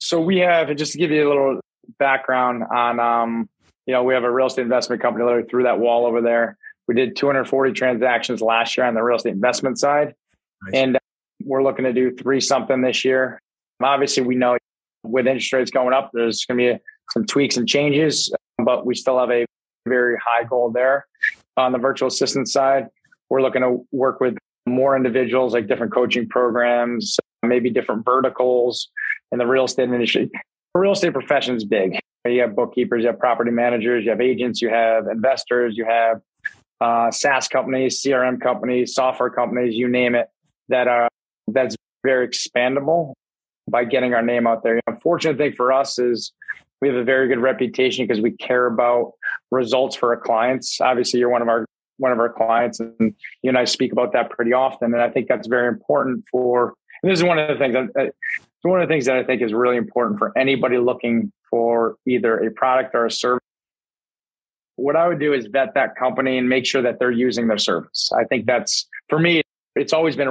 So 0.01 0.19
we 0.19 0.39
have, 0.39 0.75
just 0.75 0.93
to 0.93 0.97
give 0.97 1.11
you 1.11 1.27
a 1.27 1.29
little 1.29 1.59
background 1.99 2.63
on, 2.63 2.99
um, 2.99 3.49
you 3.85 3.93
know, 3.93 4.03
we 4.03 4.15
have 4.15 4.23
a 4.23 4.31
real 4.31 4.47
estate 4.47 4.63
investment 4.63 5.01
company 5.01 5.23
literally 5.23 5.47
through 5.47 5.63
that 5.63 5.79
wall 5.79 6.05
over 6.07 6.21
there. 6.21 6.57
We 6.87 6.95
did 6.95 7.15
240 7.15 7.73
transactions 7.73 8.41
last 8.41 8.75
year 8.75 8.87
on 8.87 8.95
the 8.95 9.03
real 9.03 9.17
estate 9.17 9.33
investment 9.33 9.77
side. 9.77 10.15
Nice. 10.63 10.73
And 10.73 10.97
we're 11.43 11.63
looking 11.63 11.85
to 11.85 11.93
do 11.93 12.15
three 12.15 12.41
something 12.41 12.81
this 12.81 13.05
year. 13.05 13.39
Obviously, 13.81 14.23
we 14.23 14.35
know 14.35 14.57
with 15.03 15.27
interest 15.27 15.53
rates 15.53 15.71
going 15.71 15.93
up, 15.93 16.09
there's 16.13 16.45
going 16.45 16.57
to 16.57 16.73
be 16.75 16.79
some 17.11 17.25
tweaks 17.25 17.57
and 17.57 17.67
changes, 17.67 18.33
but 18.57 18.85
we 18.85 18.95
still 18.95 19.19
have 19.19 19.29
a 19.29 19.45
very 19.87 20.17
high 20.17 20.43
goal 20.43 20.71
there. 20.71 21.05
On 21.55 21.71
the 21.71 21.77
virtual 21.77 22.07
assistant 22.07 22.49
side, 22.49 22.87
we're 23.29 23.41
looking 23.41 23.61
to 23.61 23.85
work 23.91 24.19
with 24.19 24.37
more 24.65 24.95
individuals, 24.95 25.53
like 25.53 25.67
different 25.67 25.93
coaching 25.93 26.27
programs, 26.27 27.17
maybe 27.41 27.69
different 27.69 28.05
verticals 28.05 28.89
in 29.31 29.39
the 29.39 29.45
real 29.45 29.65
estate 29.65 29.89
industry. 29.89 30.29
The 30.73 30.79
real 30.79 30.93
estate 30.93 31.13
profession 31.13 31.55
is 31.55 31.65
big. 31.65 31.99
You 32.25 32.41
have 32.41 32.55
bookkeepers, 32.55 33.01
you 33.01 33.07
have 33.07 33.19
property 33.19 33.51
managers, 33.51 34.05
you 34.05 34.11
have 34.11 34.21
agents, 34.21 34.61
you 34.61 34.69
have 34.69 35.07
investors, 35.07 35.75
you 35.75 35.85
have 35.85 36.21
uh, 36.79 37.11
SaaS 37.11 37.47
companies, 37.47 38.01
CRM 38.01 38.39
companies, 38.41 38.93
software 38.93 39.29
companies, 39.29 39.75
you 39.75 39.89
name 39.89 40.15
it, 40.15 40.27
that 40.69 40.87
are 40.87 41.09
that's 41.47 41.75
very 42.03 42.27
expandable 42.27 43.13
by 43.69 43.83
getting 43.83 44.13
our 44.13 44.21
name 44.21 44.47
out 44.47 44.63
there. 44.63 44.75
The 44.75 44.93
unfortunate 44.93 45.37
thing 45.37 45.53
for 45.53 45.73
us 45.73 45.99
is 45.99 46.31
we 46.81 46.87
have 46.87 46.97
a 46.97 47.03
very 47.03 47.27
good 47.27 47.39
reputation 47.39 48.05
because 48.05 48.21
we 48.21 48.31
care 48.31 48.65
about 48.65 49.13
results 49.51 49.95
for 49.95 50.13
our 50.13 50.19
clients. 50.19 50.79
Obviously, 50.81 51.19
you're 51.19 51.29
one 51.29 51.41
of 51.41 51.47
our 51.47 51.65
one 52.03 52.11
of 52.11 52.19
our 52.19 52.31
clients, 52.31 52.81
and 52.81 53.15
you 53.41 53.49
and 53.49 53.57
I 53.57 53.63
speak 53.63 53.93
about 53.93 54.11
that 54.11 54.29
pretty 54.29 54.51
often. 54.51 54.93
And 54.93 55.01
I 55.01 55.09
think 55.09 55.29
that's 55.29 55.47
very 55.47 55.69
important 55.69 56.25
for. 56.29 56.73
And 57.01 57.09
this 57.09 57.19
is 57.19 57.23
one 57.23 57.39
of 57.39 57.47
the 57.47 57.55
things 57.55 57.73
that 57.73 58.07
uh, 58.07 58.09
one 58.61 58.81
of 58.81 58.87
the 58.87 58.93
things 58.93 59.05
that 59.05 59.15
I 59.15 59.23
think 59.23 59.41
is 59.41 59.53
really 59.53 59.77
important 59.77 60.19
for 60.19 60.37
anybody 60.37 60.77
looking 60.77 61.31
for 61.49 61.95
either 62.05 62.37
a 62.37 62.51
product 62.51 62.93
or 62.93 63.05
a 63.05 63.11
service. 63.11 63.39
What 64.75 64.97
I 64.97 65.07
would 65.07 65.19
do 65.19 65.33
is 65.33 65.47
vet 65.47 65.75
that 65.75 65.95
company 65.95 66.37
and 66.37 66.49
make 66.49 66.65
sure 66.65 66.81
that 66.81 66.99
they're 66.99 67.11
using 67.11 67.47
their 67.47 67.57
service. 67.57 68.11
I 68.13 68.25
think 68.25 68.45
that's 68.45 68.85
for 69.07 69.17
me. 69.17 69.41
It's 69.75 69.93
always 69.93 70.15
been 70.15 70.29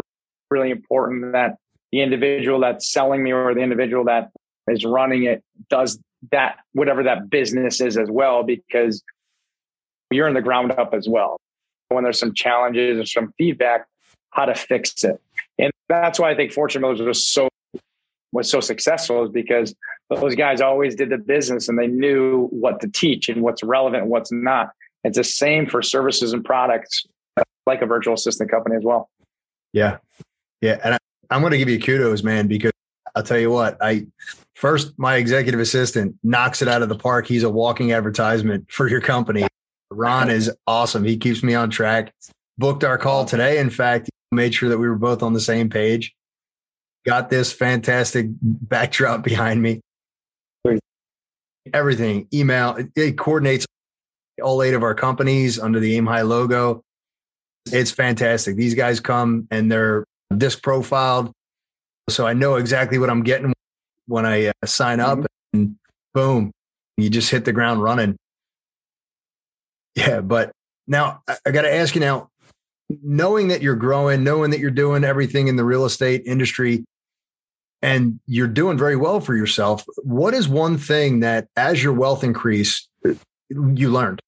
really 0.50 0.71
important 0.71 1.33
that 1.33 1.57
the 1.91 2.02
individual 2.02 2.61
that's 2.61 2.93
selling 2.93 3.23
me 3.23 3.33
or 3.33 3.55
the 3.55 3.61
individual 3.61 4.05
that 4.05 4.31
is 4.69 4.85
running 4.85 5.25
it 5.25 5.43
does 5.69 5.99
that 6.31 6.59
whatever 6.73 7.02
that 7.02 7.29
business 7.29 7.81
is 7.81 7.97
as 7.97 8.09
well 8.09 8.45
because 8.45 9.02
you're 10.11 10.29
in 10.29 10.35
the 10.35 10.43
ground 10.43 10.71
up 10.73 10.95
as 10.95 11.09
well 11.09 11.41
when 11.94 12.04
there's 12.04 12.18
some 12.18 12.34
challenges 12.34 12.99
or 12.99 13.06
some 13.06 13.32
feedback, 13.38 13.87
how 14.30 14.44
to 14.44 14.54
fix 14.54 15.04
it. 15.04 15.20
And 15.58 15.72
that's 15.88 16.18
why 16.18 16.30
I 16.30 16.34
think 16.34 16.52
Fortune 16.52 16.82
Builders 16.82 17.00
was 17.00 17.26
so 17.26 17.49
was 18.32 18.50
so 18.50 18.61
successful 18.61 19.25
is 19.25 19.30
because 19.30 19.75
those 20.08 20.34
guys 20.34 20.61
always 20.61 20.94
did 20.94 21.11
the 21.11 21.18
business 21.18 21.68
and 21.68 21.78
they 21.78 21.87
knew 21.87 22.46
what 22.49 22.80
to 22.80 22.88
teach 22.88 23.28
and 23.28 23.42
what's 23.42 23.62
relevant 23.62 24.04
and 24.04 24.11
what's 24.11 24.32
not. 24.32 24.70
It's 25.04 25.18
the 25.18 25.25
same 25.25 25.66
for 25.66 25.82
services 25.82 26.32
and 26.32 26.44
products, 26.44 27.04
like 27.66 27.82
a 27.82 27.87
virtual 27.87 28.14
assistant 28.14 28.50
company 28.50 28.76
as 28.76 28.82
well. 28.84 29.11
Yeah. 29.72 29.99
Yeah. 30.61 30.78
And 30.82 30.94
I, 30.94 30.99
I'm 31.30 31.40
going 31.40 31.52
to 31.52 31.58
give 31.58 31.68
you 31.68 31.78
kudos, 31.78 32.22
man, 32.22 32.46
because 32.46 32.72
I'll 33.14 33.22
tell 33.22 33.38
you 33.38 33.50
what, 33.50 33.76
I 33.82 34.06
first, 34.54 34.99
my 34.99 35.16
executive 35.16 35.61
assistant 35.61 36.16
knocks 36.22 36.62
it 36.62 36.68
out 36.68 36.82
of 36.82 36.88
the 36.88 36.96
park. 36.96 37.26
He's 37.26 37.42
a 37.42 37.50
walking 37.50 37.92
advertisement 37.92 38.70
for 38.70 38.88
your 38.88 39.00
company. 39.00 39.46
Ron 39.94 40.30
is 40.30 40.50
awesome. 40.66 41.04
He 41.04 41.16
keeps 41.16 41.42
me 41.42 41.54
on 41.54 41.70
track. 41.70 42.12
Booked 42.58 42.84
our 42.84 42.99
call 42.99 43.25
today. 43.25 43.58
In 43.58 43.70
fact, 43.70 44.11
made 44.30 44.54
sure 44.54 44.68
that 44.68 44.78
we 44.78 44.88
were 44.88 44.96
both 44.96 45.22
on 45.22 45.32
the 45.32 45.40
same 45.40 45.70
page. 45.70 46.14
Got 47.04 47.30
this 47.30 47.52
fantastic 47.52 48.26
backdrop 48.40 49.25
behind 49.25 49.62
me. 49.62 49.80
Everything, 51.72 52.26
email, 52.34 52.76
it 52.96 53.16
coordinates 53.16 53.66
all 54.42 54.62
eight 54.62 54.75
of 54.75 54.82
our 54.82 54.94
companies 54.94 55.61
under 55.61 55.78
the 55.78 55.96
Aim 55.96 56.06
High 56.06 56.22
logo. 56.22 56.82
It's 57.66 57.92
fantastic. 57.92 58.56
These 58.56 58.75
guys 58.75 58.99
come 58.99 59.46
and 59.50 59.70
they're 59.70 60.04
DISC 60.37 60.62
profiled. 60.62 61.32
So 62.11 62.26
I 62.26 62.32
know 62.32 62.56
exactly 62.56 62.99
what 62.99 63.11
I'm 63.11 63.22
getting 63.22 63.52
when 64.06 64.26
I 64.26 64.46
uh, 64.46 64.52
sign 64.64 64.99
up 64.99 65.18
mm-hmm. 65.18 65.26
and 65.54 65.76
boom, 66.14 66.52
you 66.96 67.11
just 67.11 67.30
hit 67.30 67.44
the 67.44 67.52
ground 67.52 67.82
running. 67.82 68.16
Yeah. 69.94 70.20
But 70.20 70.52
now 70.87 71.22
I, 71.28 71.50
got 71.50 71.62
to 71.62 71.75
ask 71.75 71.94
you 71.94 72.00
now, 72.00 72.28
knowing 73.02 73.49
that 73.49 73.62
you're 73.62 73.76
growing, 73.76 74.25
knowing 74.25 74.50
that 74.50 74.61
you're 74.61 74.70
doing 74.70 75.04
everything 75.04 75.49
in 75.49 75.56
the 75.56 75.64
real 75.64 75.84
estate 75.84 76.22
industry 76.26 76.84
and 77.80 78.20
you're 78.26 78.49
doing 78.49 78.78
very 78.78 78.96
well 78.96 79.20
for 79.20 79.34
yourself, 79.34 79.84
what 80.02 80.34
is 80.34 80.49
one 80.49 80.78
thing 80.78 81.20
that 81.20 81.49
as 81.56 81.82
your 81.82 81.92
wealth 81.92 82.22
increased, 82.25 82.88
you 83.50 83.90
learned? 83.90 84.20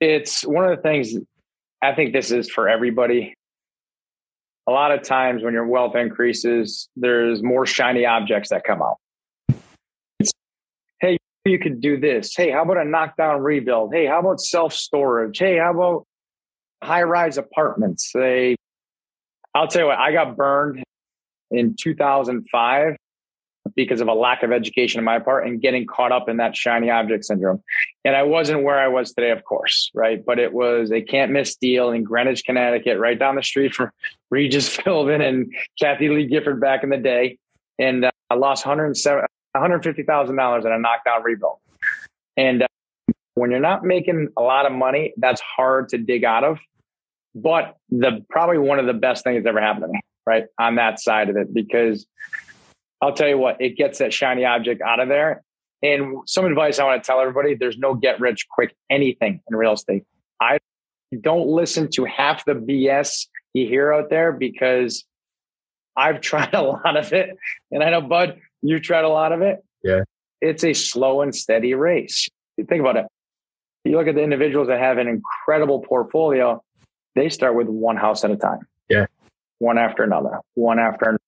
It's 0.00 0.46
one 0.46 0.64
of 0.64 0.76
the 0.76 0.82
things 0.82 1.14
I 1.82 1.94
think 1.94 2.12
this 2.12 2.30
is 2.30 2.50
for 2.50 2.68
everybody. 2.68 3.34
A 4.66 4.70
lot 4.70 4.92
of 4.92 5.02
times 5.02 5.42
when 5.42 5.54
your 5.54 5.66
wealth 5.66 5.96
increases, 5.96 6.88
there's 6.96 7.42
more 7.42 7.64
shiny 7.64 8.04
objects 8.04 8.50
that 8.50 8.64
come 8.64 8.82
out. 8.82 8.98
You 11.48 11.58
could 11.58 11.80
do 11.80 11.98
this. 11.98 12.36
Hey, 12.36 12.50
how 12.50 12.62
about 12.62 12.76
a 12.76 12.84
knockdown 12.84 13.40
rebuild? 13.40 13.94
Hey, 13.94 14.06
how 14.06 14.20
about 14.20 14.40
self 14.40 14.74
storage? 14.74 15.38
Hey, 15.38 15.56
how 15.56 15.72
about 15.72 16.06
high 16.82 17.02
rise 17.02 17.38
apartments? 17.38 18.10
They, 18.14 18.56
I'll 19.54 19.66
tell 19.66 19.82
you 19.82 19.88
what, 19.88 19.98
I 19.98 20.12
got 20.12 20.36
burned 20.36 20.84
in 21.50 21.74
2005 21.74 22.96
because 23.74 24.00
of 24.00 24.08
a 24.08 24.14
lack 24.14 24.42
of 24.42 24.52
education 24.52 24.98
on 24.98 25.04
my 25.04 25.18
part 25.18 25.46
and 25.46 25.60
getting 25.60 25.86
caught 25.86 26.12
up 26.12 26.28
in 26.28 26.38
that 26.38 26.56
shiny 26.56 26.90
object 26.90 27.24
syndrome. 27.24 27.62
And 28.04 28.16
I 28.16 28.24
wasn't 28.24 28.62
where 28.62 28.78
I 28.78 28.88
was 28.88 29.12
today, 29.12 29.30
of 29.30 29.44
course, 29.44 29.90
right? 29.94 30.24
But 30.24 30.38
it 30.38 30.52
was 30.52 30.90
a 30.92 31.00
can't 31.00 31.32
miss 31.32 31.56
deal 31.56 31.90
in 31.90 32.02
Greenwich, 32.02 32.44
Connecticut, 32.44 32.98
right 32.98 33.18
down 33.18 33.36
the 33.36 33.42
street 33.42 33.74
from 33.74 33.90
Regis 34.30 34.76
Philbin 34.76 35.26
and 35.26 35.52
Kathie 35.80 36.08
Lee 36.08 36.26
Gifford 36.26 36.60
back 36.60 36.82
in 36.82 36.90
the 36.90 36.98
day. 36.98 37.38
And 37.78 38.04
uh, 38.04 38.10
I 38.28 38.34
lost 38.34 38.64
$150,000 39.60 40.66
in 40.66 40.72
a 40.72 40.78
knockdown 40.78 41.22
rebuild. 41.22 41.58
And 42.36 42.62
uh, 42.62 42.66
when 43.34 43.50
you're 43.50 43.60
not 43.60 43.84
making 43.84 44.28
a 44.36 44.42
lot 44.42 44.66
of 44.66 44.72
money, 44.72 45.12
that's 45.16 45.40
hard 45.40 45.88
to 45.90 45.98
dig 45.98 46.24
out 46.24 46.44
of. 46.44 46.58
But 47.34 47.76
the 47.90 48.24
probably 48.28 48.58
one 48.58 48.78
of 48.78 48.86
the 48.86 48.94
best 48.94 49.24
things 49.24 49.44
that 49.44 49.48
ever 49.48 49.60
happened 49.60 49.84
to 49.84 49.88
me, 49.88 50.00
right? 50.26 50.44
On 50.58 50.76
that 50.76 51.00
side 51.00 51.28
of 51.28 51.36
it, 51.36 51.52
because 51.52 52.06
I'll 53.00 53.12
tell 53.12 53.28
you 53.28 53.38
what, 53.38 53.60
it 53.60 53.76
gets 53.76 53.98
that 53.98 54.12
shiny 54.12 54.44
object 54.44 54.82
out 54.82 55.00
of 55.00 55.08
there. 55.08 55.42
And 55.82 56.18
some 56.26 56.44
advice 56.44 56.78
I 56.78 56.84
want 56.84 57.02
to 57.02 57.06
tell 57.06 57.20
everybody 57.20 57.54
there's 57.54 57.78
no 57.78 57.94
get 57.94 58.18
rich 58.18 58.46
quick 58.50 58.74
anything 58.90 59.40
in 59.48 59.56
real 59.56 59.74
estate. 59.74 60.04
I 60.40 60.58
don't 61.20 61.46
listen 61.46 61.88
to 61.92 62.04
half 62.04 62.44
the 62.44 62.54
BS 62.54 63.26
you 63.54 63.66
hear 63.66 63.92
out 63.92 64.10
there 64.10 64.32
because 64.32 65.04
I've 65.96 66.20
tried 66.22 66.54
a 66.54 66.62
lot 66.62 66.96
of 66.96 67.12
it. 67.12 67.36
And 67.70 67.82
I 67.82 67.90
know, 67.90 68.00
Bud, 68.00 68.40
you 68.62 68.80
tried 68.80 69.04
a 69.04 69.08
lot 69.08 69.32
of 69.32 69.42
it. 69.42 69.64
Yeah. 69.82 70.02
It's 70.40 70.64
a 70.64 70.72
slow 70.72 71.22
and 71.22 71.34
steady 71.34 71.74
race. 71.74 72.28
Think 72.56 72.80
about 72.80 72.96
it. 72.96 73.06
You 73.84 73.96
look 73.96 74.06
at 74.06 74.14
the 74.14 74.22
individuals 74.22 74.68
that 74.68 74.80
have 74.80 74.98
an 74.98 75.08
incredible 75.08 75.80
portfolio, 75.80 76.62
they 77.14 77.28
start 77.28 77.54
with 77.54 77.68
one 77.68 77.96
house 77.96 78.24
at 78.24 78.30
a 78.30 78.36
time. 78.36 78.60
Yeah. 78.88 79.06
One 79.58 79.78
after 79.78 80.02
another, 80.02 80.40
one 80.54 80.78
after 80.78 81.06
another 81.06 81.18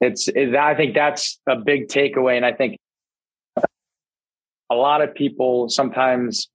it's 0.00 0.28
it, 0.28 0.54
I 0.54 0.74
think 0.74 0.94
that's 0.94 1.38
a 1.46 1.56
big 1.56 1.88
takeaway, 1.88 2.36
and 2.36 2.44
I 2.44 2.52
think 2.52 2.78
a 4.70 4.74
lot 4.74 5.00
of 5.00 5.14
people 5.14 5.68
sometimes 5.68 6.48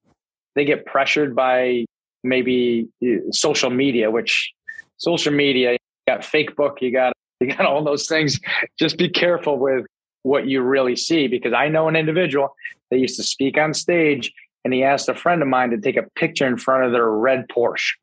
they 0.56 0.66
get 0.66 0.86
pressured 0.86 1.36
by 1.36 1.86
maybe 2.24 2.88
uh, 3.04 3.32
social 3.32 3.70
media, 3.70 4.12
which 4.12 4.52
social 4.98 5.34
media, 5.34 5.72
you 5.74 5.78
got 6.08 6.24
fake 6.24 6.56
book, 6.56 6.82
you 6.82 6.92
got 6.92 7.14
you 7.42 7.56
got 7.56 7.66
all 7.66 7.84
those 7.84 8.08
things. 8.08 8.40
Just 8.80 8.98
be 8.98 9.10
careful 9.10 9.58
with 9.58 9.86
what 10.24 10.48
you 10.48 10.62
really 10.62 10.96
see, 10.96 11.28
because 11.28 11.54
I 11.54 11.68
know 11.68 11.88
an 11.88 11.96
individual 11.96 12.56
that 12.90 13.00
used 13.00 13.18
to 13.18 13.24
speak 13.24 13.58
on 13.58 13.74
stage, 13.74 14.32
and 14.64 14.74
he 14.74 14.84
asked 14.84 15.10
a 15.10 15.16
friend 15.16 15.42
of 15.42 15.48
mine 15.48 15.72
to 15.72 15.78
take 15.78 15.98
a 15.98 16.04
picture 16.16 16.46
in 16.46 16.58
front 16.58 16.86
of 16.86 16.92
their 16.92 17.10
red 17.10 17.48
Porsche. 17.50 17.94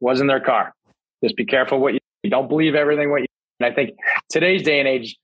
Wasn't 0.00 0.28
their 0.28 0.40
car. 0.40 0.72
Just 1.24 1.36
be 1.36 1.44
careful 1.44 1.80
what 1.80 1.94
you, 1.94 2.00
you 2.22 2.30
don't 2.30 2.48
believe 2.48 2.74
everything 2.74 3.10
what 3.10 3.22
you 3.22 3.26
and 3.58 3.72
I 3.72 3.74
think 3.74 3.98
today's 4.28 4.62
day 4.62 4.78
and 4.78 4.88
age, 4.88 5.16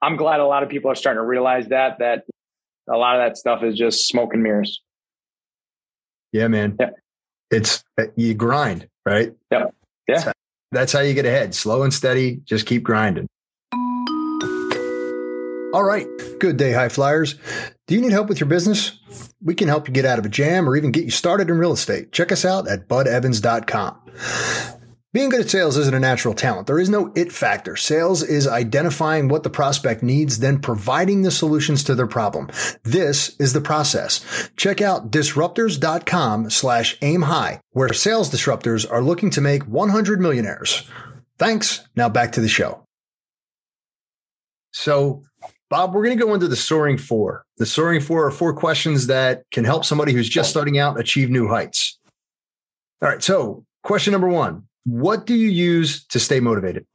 I'm 0.00 0.16
glad 0.16 0.40
a 0.40 0.46
lot 0.46 0.62
of 0.62 0.68
people 0.68 0.90
are 0.90 0.94
starting 0.94 1.20
to 1.20 1.26
realize 1.26 1.68
that 1.68 1.98
that 1.98 2.24
a 2.88 2.96
lot 2.96 3.16
of 3.16 3.26
that 3.26 3.36
stuff 3.36 3.62
is 3.62 3.76
just 3.76 4.06
smoke 4.06 4.32
and 4.32 4.42
mirrors. 4.42 4.80
Yeah, 6.32 6.48
man. 6.48 6.76
Yeah. 6.78 6.90
It's 7.50 7.82
uh, 7.98 8.04
you 8.14 8.34
grind, 8.34 8.88
right? 9.04 9.34
Yeah. 9.50 9.66
That's 10.70 10.92
how 10.92 11.00
you 11.00 11.14
get 11.14 11.26
ahead. 11.26 11.54
Slow 11.54 11.82
and 11.82 11.92
steady, 11.92 12.40
just 12.44 12.66
keep 12.66 12.82
grinding. 12.82 13.28
All 15.74 15.84
right. 15.84 16.06
Good 16.40 16.56
day, 16.56 16.72
high 16.72 16.88
flyers. 16.88 17.34
Do 17.86 17.94
you 17.94 18.00
need 18.00 18.12
help 18.12 18.28
with 18.28 18.40
your 18.40 18.48
business? 18.48 18.98
We 19.42 19.54
can 19.54 19.68
help 19.68 19.86
you 19.86 19.94
get 19.94 20.04
out 20.04 20.18
of 20.18 20.24
a 20.24 20.28
jam 20.28 20.68
or 20.68 20.76
even 20.76 20.92
get 20.92 21.04
you 21.04 21.10
started 21.10 21.50
in 21.50 21.58
real 21.58 21.72
estate. 21.72 22.10
Check 22.12 22.32
us 22.32 22.44
out 22.44 22.68
at 22.68 22.88
budevans.com. 22.88 24.77
Being 25.14 25.30
good 25.30 25.40
at 25.40 25.48
sales 25.48 25.78
isn't 25.78 25.94
a 25.94 26.00
natural 26.00 26.34
talent. 26.34 26.66
There 26.66 26.78
is 26.78 26.90
no 26.90 27.10
it 27.16 27.32
factor. 27.32 27.76
Sales 27.76 28.22
is 28.22 28.46
identifying 28.46 29.28
what 29.28 29.42
the 29.42 29.48
prospect 29.48 30.02
needs, 30.02 30.40
then 30.40 30.60
providing 30.60 31.22
the 31.22 31.30
solutions 31.30 31.82
to 31.84 31.94
their 31.94 32.06
problem. 32.06 32.50
This 32.82 33.34
is 33.40 33.54
the 33.54 33.62
process. 33.62 34.50
Check 34.58 34.82
out 34.82 35.10
disruptors.com 35.10 36.50
slash 36.50 36.98
aim 37.00 37.22
high, 37.22 37.62
where 37.70 37.90
sales 37.94 38.30
disruptors 38.30 38.90
are 38.90 39.00
looking 39.00 39.30
to 39.30 39.40
make 39.40 39.62
100 39.62 40.20
millionaires. 40.20 40.86
Thanks. 41.38 41.88
Now 41.96 42.10
back 42.10 42.32
to 42.32 42.42
the 42.42 42.48
show. 42.48 42.84
So, 44.72 45.22
Bob, 45.70 45.94
we're 45.94 46.04
going 46.04 46.18
to 46.18 46.24
go 46.24 46.34
into 46.34 46.48
the 46.48 46.56
soaring 46.56 46.98
four. 46.98 47.46
The 47.56 47.64
soaring 47.64 48.02
four 48.02 48.26
are 48.26 48.30
four 48.30 48.52
questions 48.52 49.06
that 49.06 49.44
can 49.52 49.64
help 49.64 49.86
somebody 49.86 50.12
who's 50.12 50.28
just 50.28 50.50
starting 50.50 50.78
out 50.78 51.00
achieve 51.00 51.30
new 51.30 51.48
heights. 51.48 51.98
All 53.00 53.08
right. 53.08 53.22
So, 53.22 53.64
question 53.82 54.12
number 54.12 54.28
one 54.28 54.67
what 54.88 55.26
do 55.26 55.34
you 55.34 55.48
use 55.48 56.04
to 56.06 56.18
stay 56.18 56.40
motivated? 56.40 56.86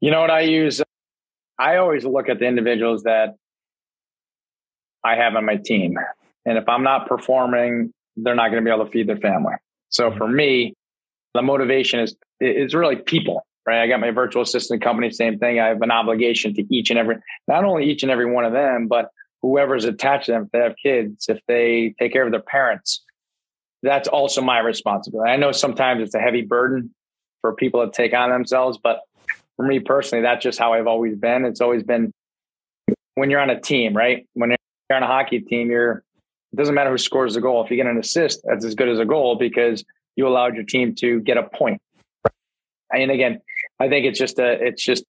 You 0.00 0.10
know 0.10 0.20
what 0.20 0.30
I 0.30 0.40
use? 0.40 0.82
I 1.58 1.76
always 1.76 2.04
look 2.04 2.28
at 2.28 2.38
the 2.38 2.46
individuals 2.46 3.04
that 3.04 3.36
I 5.02 5.16
have 5.16 5.34
on 5.34 5.46
my 5.46 5.56
team. 5.56 5.96
And 6.44 6.58
if 6.58 6.68
I'm 6.68 6.82
not 6.82 7.08
performing, 7.08 7.92
they're 8.16 8.34
not 8.34 8.50
going 8.50 8.62
to 8.62 8.68
be 8.68 8.74
able 8.74 8.84
to 8.84 8.90
feed 8.90 9.08
their 9.08 9.16
family. 9.16 9.54
So 9.88 10.14
for 10.14 10.28
me, 10.28 10.74
the 11.34 11.42
motivation 11.42 12.00
is 12.00 12.14
is 12.40 12.74
really 12.74 12.96
people, 12.96 13.46
right? 13.66 13.82
I 13.82 13.86
got 13.86 14.00
my 14.00 14.10
virtual 14.10 14.42
assistant 14.42 14.82
company, 14.82 15.10
same 15.10 15.38
thing. 15.38 15.60
I 15.60 15.68
have 15.68 15.82
an 15.82 15.90
obligation 15.90 16.54
to 16.54 16.74
each 16.74 16.90
and 16.90 16.98
every, 16.98 17.16
not 17.46 17.64
only 17.64 17.84
each 17.90 18.02
and 18.02 18.10
every 18.10 18.30
one 18.30 18.44
of 18.44 18.52
them, 18.52 18.88
but 18.88 19.10
whoever's 19.42 19.84
attached 19.84 20.26
to 20.26 20.32
them, 20.32 20.44
if 20.44 20.50
they 20.52 20.58
have 20.58 20.74
kids, 20.82 21.26
if 21.28 21.40
they 21.46 21.94
take 21.98 22.12
care 22.12 22.24
of 22.24 22.30
their 22.30 22.40
parents, 22.40 23.04
that's 23.82 24.08
also 24.08 24.42
my 24.42 24.58
responsibility. 24.58 25.30
I 25.30 25.36
know 25.36 25.52
sometimes 25.52 26.02
it's 26.02 26.14
a 26.14 26.20
heavy 26.20 26.42
burden 26.42 26.94
for 27.40 27.54
people 27.54 27.84
to 27.84 27.90
take 27.90 28.12
on 28.12 28.30
themselves, 28.30 28.78
but 28.82 29.00
for 29.56 29.66
me 29.66 29.80
personally, 29.80 30.22
that's 30.22 30.42
just 30.42 30.58
how 30.58 30.72
I've 30.72 30.86
always 30.86 31.16
been. 31.16 31.44
It's 31.44 31.60
always 31.60 31.82
been 31.82 32.12
when 33.14 33.30
you're 33.30 33.40
on 33.40 33.50
a 33.50 33.60
team, 33.60 33.96
right? 33.96 34.26
When 34.34 34.50
you're 34.50 34.96
on 34.96 35.02
a 35.02 35.06
hockey 35.06 35.40
team, 35.40 35.70
you're 35.70 36.02
it 36.52 36.56
doesn't 36.56 36.74
matter 36.74 36.90
who 36.90 36.98
scores 36.98 37.34
the 37.34 37.40
goal. 37.40 37.64
If 37.64 37.70
you 37.70 37.76
get 37.76 37.86
an 37.86 37.98
assist, 37.98 38.40
that's 38.44 38.64
as 38.64 38.74
good 38.74 38.88
as 38.88 38.98
a 38.98 39.04
goal 39.04 39.36
because 39.36 39.84
you 40.16 40.26
allowed 40.26 40.54
your 40.56 40.64
team 40.64 40.94
to 40.96 41.20
get 41.20 41.36
a 41.36 41.44
point. 41.44 41.80
And 42.92 43.10
again, 43.10 43.40
I 43.78 43.88
think 43.88 44.04
it's 44.04 44.18
just 44.18 44.38
a 44.38 44.52
it's 44.52 44.82
just 44.82 45.04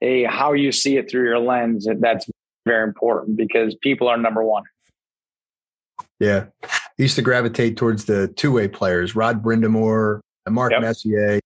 a 0.00 0.24
how 0.24 0.52
you 0.52 0.70
see 0.70 0.96
it 0.96 1.10
through 1.10 1.24
your 1.24 1.40
lens. 1.40 1.88
That's 1.98 2.28
very 2.64 2.84
important 2.84 3.36
because 3.36 3.74
people 3.74 4.08
are 4.08 4.16
number 4.16 4.44
one. 4.44 4.64
Yeah. 6.20 6.46
Used 6.98 7.16
to 7.16 7.22
gravitate 7.22 7.76
towards 7.76 8.04
the 8.04 8.28
two 8.28 8.52
way 8.52 8.68
players, 8.68 9.16
Rod 9.16 9.42
Brind'Amour, 9.42 10.20
Mark 10.48 10.72
yep. 10.72 10.82
Messier. 10.82 11.40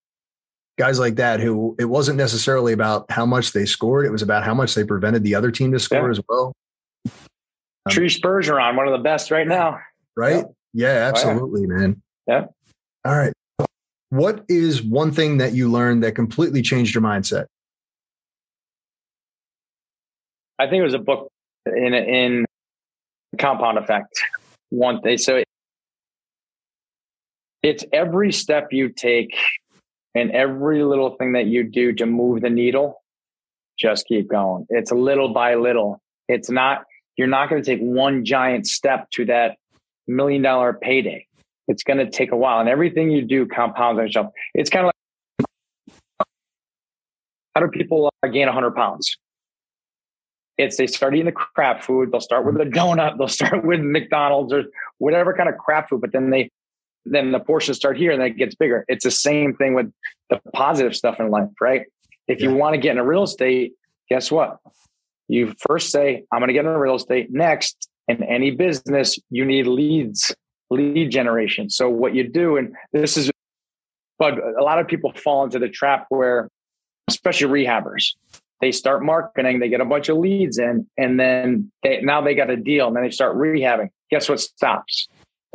guys 0.76 0.98
like 0.98 1.16
that 1.16 1.40
who 1.40 1.74
it 1.78 1.86
wasn't 1.86 2.18
necessarily 2.18 2.72
about 2.72 3.10
how 3.10 3.24
much 3.24 3.52
they 3.52 3.64
scored, 3.64 4.04
it 4.04 4.10
was 4.10 4.22
about 4.22 4.44
how 4.44 4.54
much 4.54 4.74
they 4.74 4.84
prevented 4.84 5.24
the 5.24 5.34
other 5.34 5.50
team 5.50 5.72
to 5.72 5.78
score 5.78 6.04
yeah. 6.04 6.10
as 6.10 6.20
well. 6.28 6.52
Um, 7.06 7.12
Tree 7.90 8.08
Bergeron, 8.08 8.76
one 8.76 8.86
of 8.86 8.92
the 8.92 9.02
best 9.02 9.30
right 9.30 9.46
now. 9.46 9.78
Right? 10.16 10.44
Yeah, 10.72 10.92
yeah 10.92 11.08
absolutely, 11.08 11.62
oh, 11.62 11.70
yeah. 11.70 11.78
man. 11.78 12.02
Yeah. 12.26 12.44
All 13.04 13.16
right. 13.16 13.32
What 14.10 14.44
is 14.48 14.82
one 14.82 15.12
thing 15.12 15.38
that 15.38 15.54
you 15.54 15.70
learned 15.70 16.02
that 16.02 16.12
completely 16.12 16.62
changed 16.62 16.94
your 16.94 17.02
mindset? 17.02 17.46
I 20.58 20.66
think 20.66 20.80
it 20.80 20.84
was 20.84 20.94
a 20.94 20.98
book 20.98 21.30
in 21.66 21.94
in 21.94 22.46
compound 23.38 23.78
effect. 23.78 24.20
One 24.70 25.00
thing, 25.00 25.18
so 25.18 25.42
it's 27.62 27.84
every 27.92 28.32
step 28.32 28.68
you 28.70 28.88
take 28.90 29.34
and 30.14 30.30
every 30.30 30.82
little 30.82 31.16
thing 31.16 31.32
that 31.32 31.46
you 31.46 31.64
do 31.64 31.92
to 31.94 32.06
move 32.06 32.42
the 32.42 32.50
needle. 32.50 33.02
Just 33.78 34.06
keep 34.06 34.28
going. 34.28 34.66
It's 34.68 34.90
little 34.90 35.32
by 35.32 35.54
little. 35.54 36.00
It's 36.28 36.50
not. 36.50 36.84
You're 37.16 37.28
not 37.28 37.48
going 37.48 37.62
to 37.62 37.66
take 37.66 37.80
one 37.80 38.24
giant 38.24 38.66
step 38.66 39.10
to 39.12 39.24
that 39.26 39.56
million 40.06 40.42
dollar 40.42 40.72
payday. 40.72 41.26
It's 41.68 41.82
going 41.82 41.98
to 41.98 42.10
take 42.10 42.32
a 42.32 42.36
while, 42.36 42.60
and 42.60 42.68
everything 42.68 43.10
you 43.10 43.22
do 43.22 43.46
compounds 43.46 43.98
on 43.98 44.06
itself. 44.06 44.26
It's 44.54 44.70
kind 44.70 44.84
of 44.84 44.86
like 44.86 44.94
how 47.54 47.66
do 47.66 47.68
people 47.68 48.12
uh, 48.22 48.28
gain 48.28 48.46
100 48.46 48.70
pounds? 48.76 49.16
It's 50.58 50.76
they 50.76 50.88
start 50.88 51.14
eating 51.14 51.26
the 51.26 51.32
crap 51.32 51.82
food. 51.84 52.10
They'll 52.10 52.20
start 52.20 52.44
with 52.44 52.56
a 52.56 52.64
donut. 52.64 53.16
They'll 53.16 53.28
start 53.28 53.64
with 53.64 53.80
McDonald's 53.80 54.52
or 54.52 54.64
whatever 54.98 55.32
kind 55.32 55.48
of 55.48 55.56
crap 55.56 55.88
food, 55.88 56.00
but 56.00 56.12
then 56.12 56.30
they 56.30 56.50
then 57.04 57.32
the 57.32 57.40
portions 57.40 57.76
start 57.76 57.96
here 57.96 58.10
and 58.10 58.20
then 58.20 58.32
it 58.32 58.36
gets 58.36 58.54
bigger. 58.54 58.84
It's 58.88 59.04
the 59.04 59.10
same 59.10 59.54
thing 59.54 59.74
with 59.74 59.90
the 60.28 60.40
positive 60.52 60.94
stuff 60.94 61.20
in 61.20 61.30
life, 61.30 61.48
right? 61.60 61.86
If 62.26 62.40
yeah. 62.40 62.48
you 62.50 62.54
want 62.54 62.74
to 62.74 62.78
get 62.78 62.90
into 62.90 63.04
real 63.04 63.22
estate, 63.22 63.72
guess 64.10 64.30
what? 64.30 64.58
You 65.28 65.54
first 65.66 65.90
say, 65.90 66.24
I'm 66.32 66.40
going 66.40 66.48
to 66.48 66.52
get 66.52 66.66
into 66.66 66.78
real 66.78 66.96
estate. 66.96 67.28
Next, 67.30 67.88
in 68.08 68.22
any 68.24 68.50
business, 68.50 69.18
you 69.30 69.44
need 69.44 69.66
leads, 69.66 70.34
lead 70.70 71.10
generation. 71.10 71.70
So 71.70 71.88
what 71.88 72.14
you 72.14 72.28
do, 72.28 72.56
and 72.56 72.74
this 72.92 73.16
is, 73.16 73.30
but 74.18 74.38
a 74.38 74.62
lot 74.62 74.78
of 74.78 74.88
people 74.88 75.12
fall 75.12 75.44
into 75.44 75.58
the 75.58 75.68
trap 75.68 76.06
where, 76.08 76.50
especially 77.08 77.64
rehabbers, 77.64 78.14
they 78.60 78.72
start 78.72 79.04
marketing, 79.04 79.60
they 79.60 79.68
get 79.68 79.80
a 79.80 79.84
bunch 79.84 80.08
of 80.08 80.18
leads 80.18 80.58
in, 80.58 80.86
and 80.96 81.18
then 81.18 81.70
they, 81.82 82.00
now 82.00 82.20
they 82.20 82.34
got 82.34 82.50
a 82.50 82.56
deal, 82.56 82.88
and 82.88 82.96
then 82.96 83.04
they 83.04 83.10
start 83.10 83.36
rehabbing. 83.36 83.88
Guess 84.10 84.28
what 84.28 84.40
stops? 84.40 85.08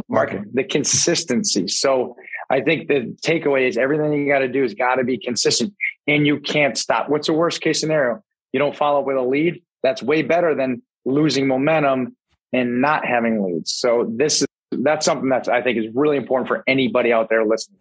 Marketing, 0.10 0.46
the 0.54 0.64
consistency. 0.64 1.68
So 1.68 2.16
I 2.50 2.62
think 2.62 2.88
the 2.88 3.16
takeaway 3.26 3.68
is 3.68 3.78
everything 3.78 4.14
you 4.14 4.28
got 4.28 4.40
to 4.40 4.48
do 4.48 4.62
has 4.64 4.74
got 4.74 4.96
to 4.96 5.04
be 5.04 5.18
consistent, 5.18 5.74
and 6.08 6.26
you 6.26 6.40
can't 6.40 6.78
stop. 6.78 7.10
What's 7.10 7.28
the 7.28 7.34
worst 7.34 7.62
case 7.62 7.80
scenario? 7.80 8.24
You 8.52 8.60
don't 8.60 8.76
follow 8.76 9.02
up 9.02 9.06
with 9.06 9.18
a 9.18 9.22
lead. 9.22 9.62
That's 9.82 10.02
way 10.02 10.22
better 10.22 10.56
than 10.56 10.82
losing 11.06 11.48
momentum 11.48 12.16
and 12.54 12.82
not 12.82 13.06
having 13.06 13.44
leads. 13.44 13.72
So 13.74 14.10
this 14.16 14.42
is 14.42 14.48
that's 14.72 15.06
something 15.06 15.30
that's 15.30 15.48
I 15.48 15.62
think 15.62 15.78
is 15.78 15.88
really 15.94 16.18
important 16.18 16.48
for 16.48 16.64
anybody 16.68 17.12
out 17.12 17.30
there 17.30 17.46
listening. 17.46 17.80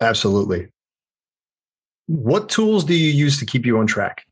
Absolutely. 0.00 0.68
What 2.12 2.50
tools 2.50 2.84
do 2.84 2.94
you 2.94 3.10
use 3.10 3.38
to 3.38 3.46
keep 3.46 3.64
you 3.64 3.78
on 3.78 3.86
track? 3.86 4.26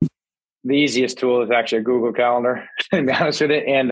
The 0.00 0.72
easiest 0.72 1.18
tool 1.18 1.42
is 1.42 1.50
actually 1.50 1.80
a 1.80 1.82
Google 1.82 2.10
Calendar, 2.10 2.66
to 2.94 3.02
be 3.02 3.12
honest 3.12 3.42
with 3.42 3.50
it. 3.50 3.64
And 3.68 3.90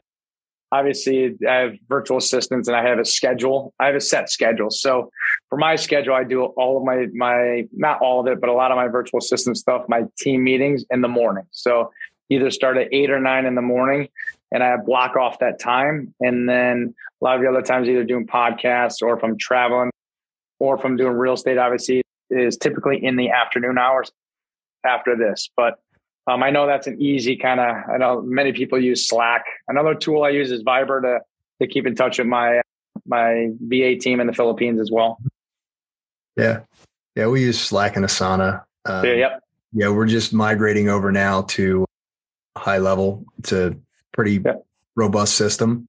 obviously, 0.73 1.37
I 1.47 1.55
have 1.57 1.75
virtual 1.91 2.17
assistants 2.17 2.67
and 2.67 2.75
I 2.75 2.83
have 2.89 2.99
a 2.99 3.05
schedule. 3.05 3.75
I 3.79 3.89
have 3.89 3.95
a 3.95 4.01
set 4.01 4.31
schedule. 4.31 4.71
So 4.71 5.11
for 5.51 5.59
my 5.59 5.77
schedule, 5.77 6.15
I 6.15 6.25
do 6.25 6.45
all 6.45 6.79
of 6.79 6.85
my 6.85 7.09
my 7.13 7.69
not 7.75 8.01
all 8.01 8.21
of 8.21 8.27
it, 8.27 8.41
but 8.41 8.49
a 8.49 8.55
lot 8.55 8.71
of 8.71 8.77
my 8.77 8.89
virtual 8.89 9.19
assistant 9.19 9.59
stuff, 9.59 9.85
my 9.87 10.05
team 10.17 10.43
meetings 10.45 10.87
in 10.89 11.03
the 11.03 11.09
morning. 11.09 11.45
So 11.51 11.91
either 12.31 12.51
start 12.51 12.79
at 12.79 12.89
eight 12.91 13.11
or 13.11 13.21
nine 13.21 13.45
in 13.45 13.55
the 13.55 13.61
morning 13.61 14.09
and 14.51 14.63
I 14.63 14.79
block 14.79 15.17
off 15.17 15.41
that 15.41 15.61
time. 15.61 16.15
And 16.21 16.49
then 16.49 16.95
a 17.21 17.25
lot 17.25 17.37
of 17.37 17.43
the 17.43 17.51
other 17.51 17.61
times, 17.61 17.87
either 17.87 18.03
doing 18.03 18.27
podcasts 18.27 19.03
or 19.03 19.15
if 19.15 19.23
I'm 19.23 19.37
traveling, 19.37 19.92
or 20.63 20.79
if 20.79 20.85
I'm 20.85 20.97
doing 20.97 21.15
real 21.15 21.33
estate, 21.33 21.59
obviously 21.59 22.03
is 22.31 22.57
typically 22.57 23.05
in 23.05 23.17
the 23.17 23.31
afternoon 23.31 23.79
hours 23.79 24.13
after 24.87 25.17
this. 25.17 25.51
But 25.57 25.81
um, 26.29 26.45
I 26.45 26.51
know 26.51 26.69
that's 26.69 26.87
an 26.87 27.03
easy 27.03 27.37
kind 27.37 27.59
of. 27.59 27.77
I 27.93 27.99
know 27.99 28.23
many 28.23 28.53
people 28.53 28.81
use 28.81 29.09
Slack. 29.09 29.45
Another 29.67 29.97
tool 29.97 30.23
I 30.23 30.29
use 30.29 30.53
is 30.53 30.63
Viber 30.63 31.03
to 31.03 31.19
to 31.61 31.67
keep 31.67 31.85
in 31.85 31.97
touch 31.97 32.19
with 32.19 32.29
my 32.29 32.61
my 33.07 33.49
VA 33.61 33.97
team 33.97 34.21
in 34.21 34.29
the 34.29 34.33
Philippines 34.33 34.81
as 34.81 34.89
well. 34.93 35.19
Yeah, 36.37 36.61
yeah, 37.17 37.27
we 37.27 37.43
use 37.43 37.61
Slack 37.61 37.97
and 37.97 38.05
Asana. 38.05 38.63
Um, 38.85 39.05
yeah, 39.05 39.15
yep. 39.15 39.43
Yeah, 39.73 39.89
we're 39.89 40.07
just 40.07 40.33
migrating 40.33 40.89
over 40.89 41.11
now 41.11 41.43
to 41.43 41.85
high 42.57 42.79
level. 42.79 43.25
It's 43.41 43.51
a 43.51 43.75
pretty 44.13 44.41
yep. 44.45 44.65
robust 44.95 45.35
system, 45.35 45.89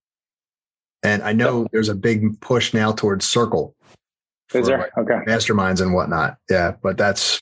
and 1.04 1.22
I 1.22 1.34
know 1.34 1.62
yep. 1.62 1.72
there's 1.74 1.90
a 1.90 1.96
big 1.96 2.42
push 2.42 2.74
now 2.74 2.92
towards 2.92 3.30
Circle 3.30 3.76
is 4.56 4.68
there? 4.68 4.78
Like 4.78 4.98
okay. 4.98 5.20
Masterminds 5.26 5.82
and 5.82 5.94
whatnot. 5.94 6.38
Yeah. 6.50 6.74
But 6.82 6.98
that's 6.98 7.42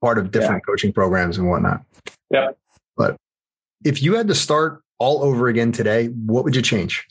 part 0.00 0.18
of 0.18 0.30
different 0.30 0.62
yeah. 0.62 0.72
coaching 0.72 0.92
programs 0.92 1.38
and 1.38 1.48
whatnot. 1.48 1.82
Yeah. 2.30 2.50
But 2.96 3.16
if 3.84 4.02
you 4.02 4.16
had 4.16 4.28
to 4.28 4.34
start 4.34 4.82
all 4.98 5.22
over 5.22 5.48
again 5.48 5.72
today, 5.72 6.06
what 6.08 6.44
would 6.44 6.54
you 6.54 6.62
change? 6.62 7.06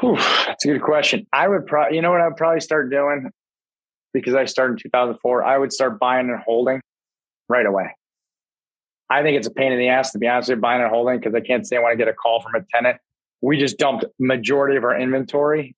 Whew, 0.00 0.16
that's 0.16 0.64
a 0.64 0.68
good 0.68 0.82
question. 0.82 1.26
I 1.32 1.48
would 1.48 1.66
probably, 1.66 1.96
you 1.96 2.02
know 2.02 2.10
what 2.10 2.20
I'd 2.20 2.36
probably 2.36 2.60
start 2.60 2.90
doing 2.90 3.30
because 4.12 4.34
I 4.34 4.44
started 4.44 4.74
in 4.74 4.78
2004. 4.78 5.44
I 5.44 5.58
would 5.58 5.72
start 5.72 5.98
buying 5.98 6.28
and 6.28 6.38
holding 6.38 6.80
right 7.48 7.66
away. 7.66 7.94
I 9.08 9.22
think 9.22 9.36
it's 9.36 9.46
a 9.46 9.52
pain 9.52 9.72
in 9.72 9.78
the 9.78 9.88
ass 9.88 10.12
to 10.12 10.18
be 10.18 10.26
honest 10.26 10.48
with 10.48 10.58
you, 10.58 10.60
buying 10.60 10.82
and 10.82 10.90
holding 10.90 11.18
because 11.18 11.34
I 11.34 11.40
can't 11.40 11.66
say 11.66 11.76
I 11.76 11.80
want 11.80 11.92
to 11.92 11.96
get 11.96 12.08
a 12.08 12.12
call 12.12 12.40
from 12.40 12.54
a 12.54 12.64
tenant. 12.74 12.98
We 13.40 13.58
just 13.58 13.78
dumped 13.78 14.04
majority 14.18 14.76
of 14.76 14.84
our 14.84 14.98
inventory 14.98 15.76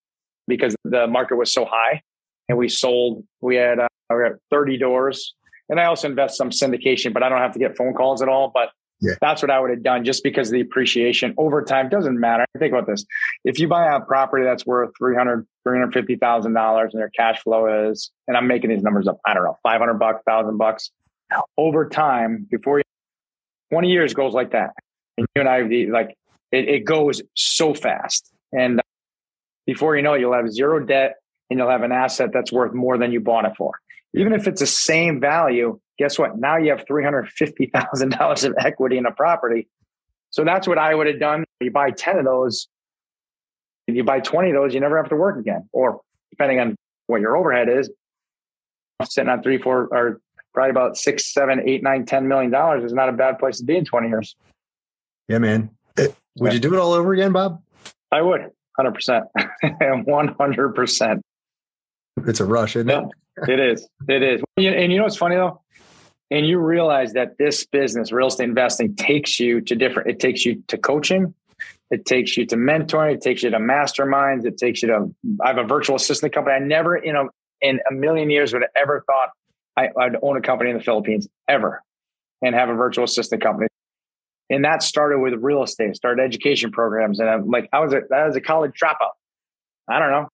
because 0.49 0.75
the 0.85 1.07
market 1.07 1.37
was 1.37 1.53
so 1.53 1.65
high 1.65 2.03
and 2.49 2.59
we 2.59 2.69
sold 2.69 3.25
we 3.41 3.57
had, 3.57 3.79
uh, 3.79 3.89
we 4.11 4.23
had 4.23 4.37
30 4.51 4.79
doors. 4.79 5.35
And 5.69 5.79
i 5.79 5.85
also 5.85 6.09
invest 6.09 6.37
some 6.37 6.51
syndication 6.51 7.13
but 7.13 7.23
i 7.23 7.29
don't 7.29 7.39
have 7.39 7.53
to 7.53 7.59
get 7.59 7.77
phone 7.77 7.95
calls 7.95 8.23
at 8.23 8.29
all. 8.29 8.51
But 8.53 8.71
yeah. 9.01 9.15
that's 9.21 9.43
what 9.43 9.51
i 9.51 9.61
would 9.61 9.71
have 9.71 9.83
done 9.83 10.05
just 10.05 10.25
because 10.25 10.51
the 10.51 10.61
appreciation. 10.61 11.35
Over 11.37 11.63
time 11.63 11.89
doesn't 11.89 12.19
matter. 12.19 12.47
Think 12.59 12.73
about 12.73 12.87
this. 12.87 13.05
If 13.45 13.59
you 13.59 13.69
buy 13.69 13.95
a 13.95 14.01
property 14.01 14.45
that's 14.45 14.67
worth 14.67 14.91
300 14.99 15.47
$350000 15.67 16.83
and 16.83 16.93
their 16.95 17.11
cash 17.11 17.41
flow 17.43 17.91
is 17.91 18.11
and 18.27 18.37
i'm 18.37 18.47
making 18.47 18.71
these 18.71 18.83
numbers 18.83 19.07
up 19.07 19.19
i 19.27 19.35
don't 19.35 19.45
know 19.45 19.59
500 19.63 19.95
bucks 19.95 20.23
1000 20.25 20.57
bucks. 20.57 20.91
Over 21.59 21.87
time 21.91 22.47
before 22.51 22.79
you 22.79 22.85
20 23.71 23.91
years 23.91 24.15
goes 24.15 24.33
like 24.33 24.53
that. 24.53 24.71
And 25.19 25.27
you 25.35 25.41
and 25.41 25.49
i 25.49 25.61
like 25.91 26.17
it, 26.53 26.69
it 26.69 26.85
goes 26.85 27.23
so 27.35 27.75
fast. 27.75 28.33
And 28.53 28.81
before 29.69 29.97
you 29.97 30.03
know 30.03 30.15
it, 30.15 30.21
you'll 30.21 30.33
have 30.33 30.51
zero 30.51 30.81
debt 30.81 31.17
and 31.51 31.59
you'll 31.59 31.69
have 31.69 31.83
an 31.83 31.93
asset 31.93 32.31
that's 32.33 32.51
worth 32.51 32.73
more 32.73 32.97
than 32.97 33.13
you 33.13 33.21
bought 33.21 33.45
it 33.45 33.53
for. 33.55 33.73
Even 34.15 34.33
if 34.33 34.49
it's 34.49 34.61
the 34.61 34.67
same 34.67 35.21
value, 35.21 35.79
guess 35.99 36.19
what? 36.19 36.39
Now 36.39 36.57
you 36.57 36.71
have 36.71 36.87
$350,000 36.87 38.45
of 38.45 38.55
equity 38.59 38.97
in 38.97 39.05
a 39.05 39.13
property. 39.13 39.69
So 40.31 40.43
that's 40.43 40.67
what 40.67 40.79
I 40.79 40.95
would 40.95 41.07
have 41.07 41.21
done. 41.21 41.45
You 41.61 41.71
buy 41.71 41.91
10 41.91 42.17
of 42.17 42.25
those, 42.25 42.67
if 43.87 43.95
you 43.95 44.05
buy 44.05 44.21
20 44.21 44.49
of 44.49 44.55
those, 44.55 44.73
you 44.73 44.81
never 44.81 44.97
have 44.97 45.11
to 45.11 45.17
work 45.17 45.39
again. 45.39 45.69
Or 45.71 46.01
depending 46.31 46.61
on 46.61 46.75
what 47.07 47.21
your 47.21 47.37
overhead 47.37 47.69
is, 47.69 47.91
sitting 49.05 49.29
on 49.29 49.43
three, 49.43 49.59
four, 49.59 49.89
or 49.93 50.19
probably 50.55 50.71
about 50.71 50.97
six, 50.97 51.31
seven, 51.31 51.61
eight, 51.69 51.83
nine, 51.83 52.07
ten 52.07 52.27
million 52.27 52.51
dollars 52.51 52.85
is 52.85 52.95
not 52.95 53.11
a 53.11 53.13
bad 53.13 53.39
place 53.39 53.59
to 53.59 53.65
be 53.65 53.77
in 53.77 53.85
20 53.85 54.09
years. 54.09 54.35
Yeah, 55.29 55.39
man. 55.39 55.69
Eh, 55.99 56.09
would 56.39 56.55
you 56.55 56.59
do 56.59 56.73
it 56.73 56.79
all 56.79 56.95
over 56.95 57.13
again, 57.13 57.33
Bob? 57.33 57.63
I 58.11 58.23
would. 58.23 58.51
Hundred 58.79 58.95
percent, 58.95 59.25
one 60.07 60.29
hundred 60.39 60.75
percent. 60.75 61.21
It's 62.27 62.39
a 62.39 62.45
rush, 62.45 62.77
isn't 62.77 62.89
it? 62.89 63.05
it 63.49 63.59
is. 63.59 63.89
It 64.09 64.23
is. 64.23 64.41
And 64.57 64.93
you 64.93 64.99
know 64.99 65.03
what's 65.03 65.17
funny 65.17 65.35
though? 65.35 65.61
And 66.31 66.47
you 66.47 66.61
realize 66.61 67.15
that 67.15 67.39
this 67.39 67.67
business, 67.67 68.13
real 68.13 68.29
estate 68.29 68.45
investing, 68.45 68.95
takes 68.95 69.41
you 69.41 69.61
to 69.63 69.75
different. 69.75 70.11
It 70.11 70.21
takes 70.21 70.45
you 70.45 70.63
to 70.69 70.79
coaching. 70.79 71.35
It 71.91 72.05
takes 72.05 72.37
you 72.37 72.47
to 72.47 72.57
mentoring. 72.57 73.15
It 73.15 73.21
takes 73.21 73.43
you 73.43 73.51
to 73.51 73.59
masterminds. 73.59 74.45
It 74.45 74.59
takes 74.59 74.81
you 74.83 74.89
to. 74.89 75.15
I 75.43 75.49
have 75.49 75.59
a 75.59 75.65
virtual 75.65 75.97
assistant 75.97 76.33
company. 76.33 76.55
I 76.55 76.61
never, 76.61 76.97
in 76.97 77.17
a 77.17 77.25
in 77.61 77.81
a 77.91 77.93
million 77.93 78.31
years, 78.31 78.53
would 78.53 78.63
have 78.63 78.71
ever 78.77 79.03
thought 79.09 79.31
I, 79.77 79.89
I'd 80.01 80.17
own 80.23 80.37
a 80.37 80.41
company 80.41 80.71
in 80.71 80.77
the 80.77 80.85
Philippines 80.85 81.27
ever, 81.49 81.83
and 82.43 82.55
have 82.55 82.69
a 82.69 82.75
virtual 82.75 83.07
assistant 83.07 83.43
company 83.43 83.67
and 84.51 84.65
that 84.65 84.83
started 84.83 85.19
with 85.19 85.35
real 85.41 85.63
estate, 85.63 85.97
started 85.97 86.23
education 86.23 86.71
programs, 86.71 87.21
and 87.21 87.29
I'm 87.29 87.51
like, 87.51 87.69
I 87.73 87.81
was 87.81 87.93
a 87.93 88.03
I 88.15 88.27
was 88.27 88.37
a 88.37 88.41
college 88.41 88.73
dropout. 88.83 89.13
I 89.89 89.99
don't 89.99 90.11
know. 90.11 90.29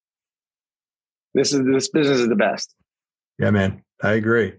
This 1.34 1.52
is 1.52 1.64
this 1.64 1.88
business 1.88 2.18
is 2.20 2.28
the 2.28 2.36
best. 2.36 2.74
Yeah, 3.38 3.50
man, 3.50 3.82
I 4.02 4.12
agree. 4.12 4.54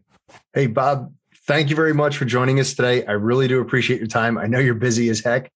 Hey, 0.53 0.67
Bob, 0.67 1.13
thank 1.47 1.69
you 1.69 1.75
very 1.75 1.93
much 1.93 2.17
for 2.17 2.25
joining 2.25 2.59
us 2.59 2.73
today. 2.73 3.05
I 3.05 3.13
really 3.13 3.47
do 3.47 3.61
appreciate 3.61 3.99
your 3.99 4.07
time. 4.07 4.37
I 4.37 4.47
know 4.47 4.59
you're 4.59 4.73
busy 4.73 5.09
as 5.09 5.21
heck. 5.21 5.49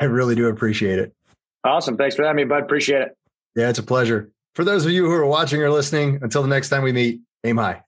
I 0.00 0.04
really 0.04 0.34
do 0.34 0.48
appreciate 0.48 0.98
it. 0.98 1.12
Awesome. 1.64 1.96
Thanks 1.96 2.14
for 2.14 2.24
having 2.24 2.36
me, 2.36 2.44
bud. 2.44 2.62
Appreciate 2.62 3.02
it. 3.02 3.16
Yeah, 3.56 3.70
it's 3.70 3.78
a 3.78 3.82
pleasure. 3.82 4.30
For 4.54 4.64
those 4.64 4.84
of 4.84 4.92
you 4.92 5.06
who 5.06 5.12
are 5.12 5.26
watching 5.26 5.62
or 5.62 5.70
listening, 5.70 6.20
until 6.22 6.42
the 6.42 6.48
next 6.48 6.68
time 6.68 6.82
we 6.82 6.92
meet, 6.92 7.20
aim 7.44 7.56
high. 7.56 7.82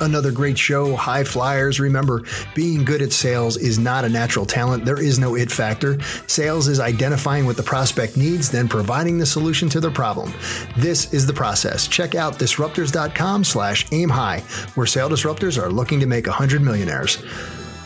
Another 0.00 0.32
great 0.32 0.58
show, 0.58 0.96
High 0.96 1.24
Flyers. 1.24 1.78
Remember, 1.78 2.24
being 2.54 2.84
good 2.84 3.00
at 3.00 3.12
sales 3.12 3.56
is 3.56 3.78
not 3.78 4.04
a 4.04 4.08
natural 4.08 4.44
talent. 4.44 4.84
There 4.84 5.00
is 5.00 5.18
no 5.18 5.36
it 5.36 5.50
factor. 5.50 6.00
Sales 6.26 6.68
is 6.68 6.80
identifying 6.80 7.46
what 7.46 7.56
the 7.56 7.62
prospect 7.62 8.16
needs, 8.16 8.50
then 8.50 8.68
providing 8.68 9.18
the 9.18 9.26
solution 9.26 9.68
to 9.70 9.80
their 9.80 9.90
problem. 9.90 10.32
This 10.76 11.12
is 11.14 11.26
the 11.26 11.32
process. 11.32 11.86
Check 11.86 12.14
out 12.14 12.34
disruptors.com 12.34 13.44
slash 13.44 13.86
aim 13.92 14.08
high, 14.08 14.40
where 14.74 14.86
sale 14.86 15.08
disruptors 15.08 15.62
are 15.62 15.70
looking 15.70 16.00
to 16.00 16.06
make 16.06 16.26
100 16.26 16.60
millionaires. 16.60 17.22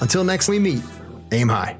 Until 0.00 0.24
next 0.24 0.48
we 0.48 0.58
meet, 0.58 0.82
aim 1.32 1.48
high. 1.48 1.78